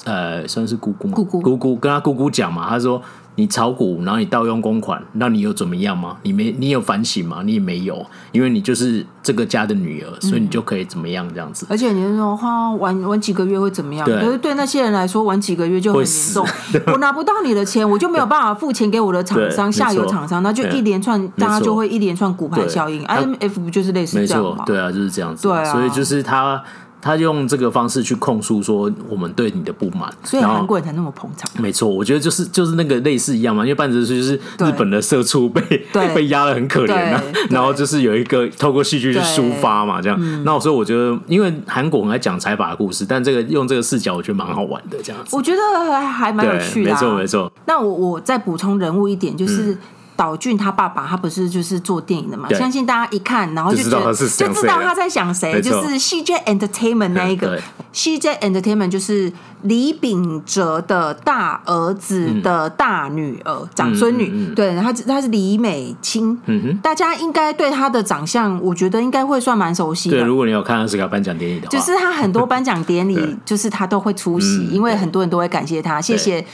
[0.05, 1.41] 呃，算是姑姑嘛，姑姑。
[1.41, 3.01] 姑姑跟他姑姑讲嘛，他说。
[3.35, 6.17] 你炒股，然后你盗用公款，那你有怎么样吗？
[6.23, 7.41] 你没，你有反省吗？
[7.43, 11.65] 你也没有，因为你就是这个家的女儿，所以你就可以怎么样这样子。
[11.69, 14.05] 而且你是说，哈，玩玩几个月会怎么样？
[14.07, 16.45] 可是对那些人来说，玩几个月就很严重。
[16.93, 23.03] 我拿不到你的钱，我就没有办法付钱给我的厂商，下游厂商，那就一连串，大家就会一连串股牌效应。
[23.03, 24.63] IMF 不就是类似这样吗？
[24.65, 25.43] 对啊，就是这样子。
[25.43, 26.63] 对啊，所以就是他。
[27.05, 31.47] 他用这个方式去控诉说我们对你的不满，所以韩国人才那么捧场。
[31.61, 35.61] 没错，我觉得就是就是那个类似一样嘛，因为半泽就是日本的社畜被
[36.15, 40.19] 被压的很可怜啊，然后就是有一个透过戏剧去抒发嘛，这样。
[40.43, 45.35] 那所以我觉得，因为韩国人爱讲财阀的故事，但这个用这个视角，我觉得蛮好玩的，这样子。
[45.35, 45.59] 我觉得
[45.91, 46.89] 还还蛮有趣的。
[46.89, 47.51] 没错没错。
[47.67, 49.77] 那我我再补充人物一点，就是。
[50.15, 52.47] 岛俊他爸爸，他不是就是做电影的嘛？
[52.49, 57.61] 相信大家一看，然后就觉得就知道他在想谁，就是 CJ Entertainment 那一个。
[57.93, 64.53] CJ Entertainment 就是李秉哲的大儿子的大女儿、长孙女。
[64.53, 66.37] 对，他他是李美清。
[66.45, 70.17] 嗯哼，大家应该对他的长相，我觉得应该会算蛮熟悉的。
[70.17, 76.45] 对，如果你有看奥斯卡颁奖典礼的话，就是他很多颁奖典礼， 就是他都会出席，因为很多人都会感谢他，谢谢。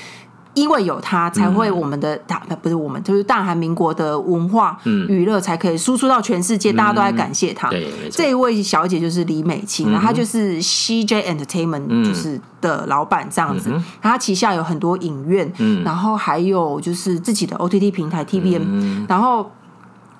[0.53, 4.77] 因为有他，才会我们的大不是我们，就是大韩民国的文化
[5.07, 7.69] 娱乐才可以输出到全世界，大家都在感谢他。
[7.69, 13.71] 对，这一位小姐就是李美清，她就是 CJ Entertainment 就是的老板这样子。
[14.01, 15.51] 她旗下有很多影院，
[15.85, 19.49] 然后还有就是自己的 OTT 平台 TVM 然后。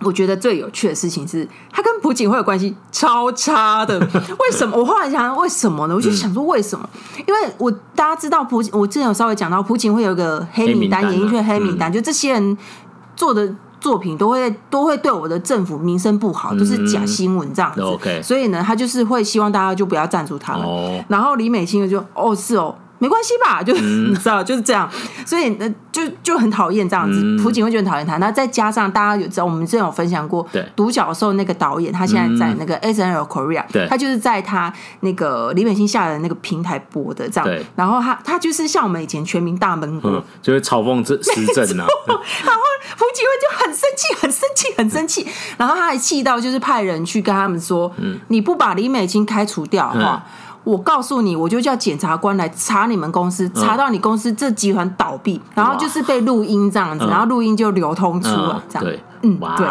[0.03, 3.99] 我觉得最有趣的事情是，他跟朴槿惠的关系超差的。
[3.99, 4.77] 为什么？
[4.77, 5.95] 我后来想，为什么呢？
[5.95, 6.89] 我就想说，为什么？
[7.27, 12.57] 因为我大家知道朴，我之前有稍微讲到，朴槿惠有一个黑名单，演艺圈黑名单，就这些人
[13.15, 17.81] 做的作品都会都会对我的政府名声不好，都是假新闻这样子。
[18.23, 21.05] 所以呢，他就是会希望大家就不要赞助他们。
[21.07, 22.75] 然后李美清就哦，是哦。
[23.01, 24.87] 没关系吧，就是 你知道就是这样，
[25.25, 27.19] 所以那，就就很讨厌这样子。
[27.41, 37.49] 朴槿惠就很讨厌他，那再加上大家有知道，我们之前有分享过，独角兽那个导演，他现在在那个 SNL Korea，他就是在他那个李美清下的那个平台播的这样。
[37.75, 41.87] 然后他他就是像我们以前全民大闷锅，就是嘲讽这时政啊。
[42.07, 42.61] 然后
[42.97, 45.25] 朴槿惠就很生气，很生气，很生气。
[45.57, 47.91] 然后他还气到就是派人去跟他们说，
[48.27, 50.23] 你不把李美清开除掉的话。
[50.63, 58.83] 我告诉你，我就叫检察官来查你们公司，查到你公司这集团倒闭，然后就是被录音这样子，然后录音就流通出来，这样。
[58.83, 59.67] 对，嗯，对，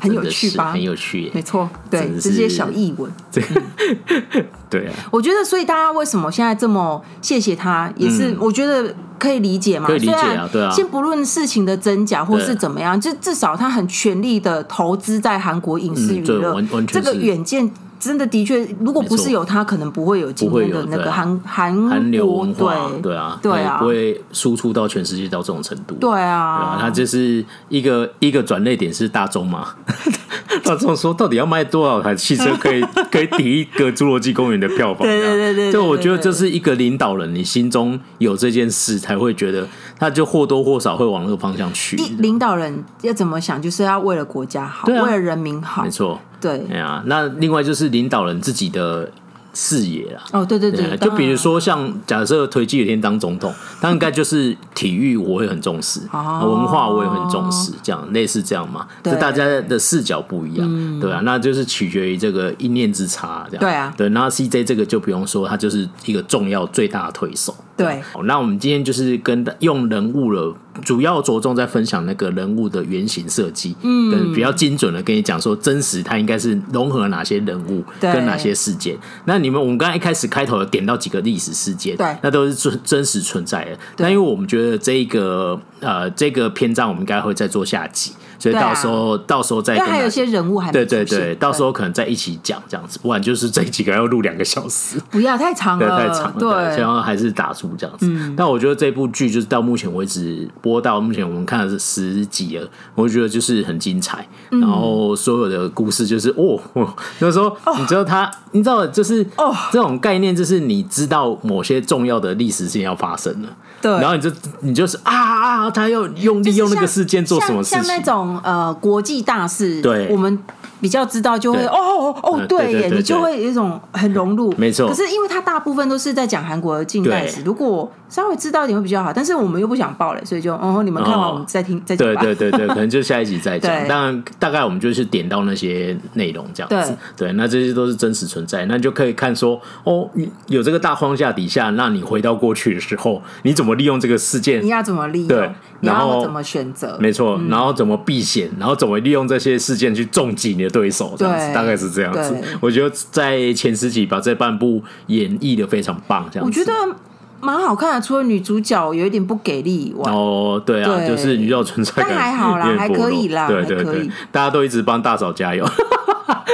[0.00, 0.70] 很有趣吧？
[0.70, 3.10] 很有趣，没错，对，这些小译文，
[4.70, 4.92] 对啊。
[5.10, 9.88] 我觉得，所以大家为什么现在这么谢谢他，也是我觉得可以理解嘛。
[9.88, 10.70] 可以理解啊，对啊。
[10.70, 17.68] 先不论事情的真假或是怎么样，就至少他很全力的投资在韩国影视娱乐，这个远见。
[18.00, 25.94] 真的的确，如果不是有他，可能不会有今天的那个韩韩韩流文化，对啊，对啊，不会输出到全世界到这种程度。
[26.00, 29.74] 对啊，他就是一个一个转捩点是大众嘛。
[30.64, 35.06] 大众说，到底要卖多少台汽车可以 可以抵一个侏罗纪公园的票房？
[35.06, 39.66] 对对对对，就我觉得这是一个领导人，你心中有这件事，才会觉得
[40.00, 41.96] 他就或多或少会往那个方向去。
[42.18, 46.18] 领导人要怎么想，就是要为了国家好，为了人民好，没错。
[46.40, 49.10] 对，哎呀，那另外就是领导人自己的
[49.52, 50.22] 视野啦。
[50.32, 58.86] 哦，对对对，就比如说像假设推基有天当总统，他应该就是体育我会很重视，文化我也很重视，这样类似这样嘛。
[59.02, 63.60] 就大家的视角不一样，对啊，那就是取决于这个一念之差，这样。
[63.60, 67.54] 对啊，对，那 CJ 这个就不用说，他就是一个重要最大的推手。
[67.84, 70.56] 对，好，那我们今天就是跟用人物了。
[70.84, 78.96] 主要着重在分享那个人物的原型设计，嗯，比较精准的跟你讲说，真实它应该是融合哪些人物跟哪些事件。
[79.26, 83.78] 那你们我们刚才一开始开头有点到几个历史事件，对，那都是真真实存在的。
[83.98, 88.12] 那因为我们觉得这一个呃这个篇章我们应该会再做下集。
[88.40, 98.06] 所以到时候，啊、到时候再跟还有一些人物还对对对，到时候可能再一起讲这样子，不然就是这几个要录两个小时，不要太长了，太长了，对，然后还是打住这样子。
[98.08, 104.26] 嗯、但我觉得这部剧就是到目前为止播到目前我们看的是十集了，我觉得就是很精彩。
[104.50, 106.58] 然后所有的故事就是哦，
[107.20, 113.48] 那时候你知道他，你知道就是哦，这种概念就是你知道某些重要的历史事件要发生了，
[113.82, 114.30] 对，然后你就
[114.60, 118.29] 你就是啊啊，他要用利用那个事件做什么事情，像那种。
[118.30, 120.38] 种呃国际大事，对，我们。
[120.80, 124.88] 比较知道就会哦哦哦，对耶，你就会有一种很融入，没错。
[124.88, 129.12] 可是因为它大部分都是在讲韩国的近代史，如果稍微知道一点会比较好。
[129.12, 132.08] 但是我们又不想爆了，所以就哦，你们看完我们再听再讲。
[132.14, 133.70] 对对对对，可能就下一集再讲。
[133.86, 136.96] 当然，大概我们就是点到那些内容这样子。
[137.14, 140.08] 对，那这些都是真实存在，那就可以看说哦，
[140.46, 144.62] 有这个大框架底下，那你回到过去的时候，你怎么利用这个事件？
[144.64, 145.28] 你要怎么利用？
[145.28, 145.52] 对，
[145.82, 146.96] 然后怎么选择？
[146.98, 148.50] 没错，然后怎么避险？
[148.58, 151.14] 然后怎么利用这些事件去重击你的对手？
[151.18, 151.54] 这样子。
[151.54, 156.60] 大概是这样子，我觉得在前十集把这半部演绎的非常棒，这样子。
[156.60, 156.96] 我觉得
[157.40, 165.66] 蛮好看的，除了女主角有一点不给力以外，哦，对啊，就是女主角存在感，但还好啦，还可以啦，对对对，大家都一直帮大嫂加油，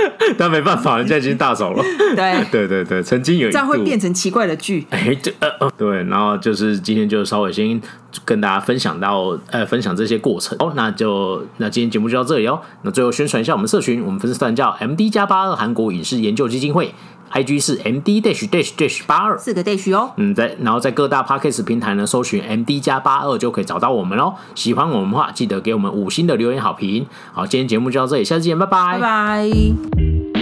[0.39, 1.83] 但没办法，人家已经大手了，
[2.15, 2.45] 对。
[2.51, 7.81] 对对对，曾经有一这样会变成奇怪的剧，哎，对呃对，然后就是今天就稍微先
[8.25, 10.57] 跟大家分享到呃分享这些过程。
[10.59, 16.95] 哦，那就那今天节目就到这里哦，那最后宣传一下我们社群，我们粉丝团叫 M D 加八二韩国影视研究基金会。
[17.31, 24.35] I G 是 M D dash dash dash 八二四个 dash 哦，嗯，在然后在各大 Podcast 平台呢，搜寻 M D 加八二就可以找到我们喽。
[24.55, 27.07] 喜欢我们的话，记得给我们五星的留言好评。
[27.33, 30.36] 好，今天节目就到这里，下次见，拜拜，拜拜。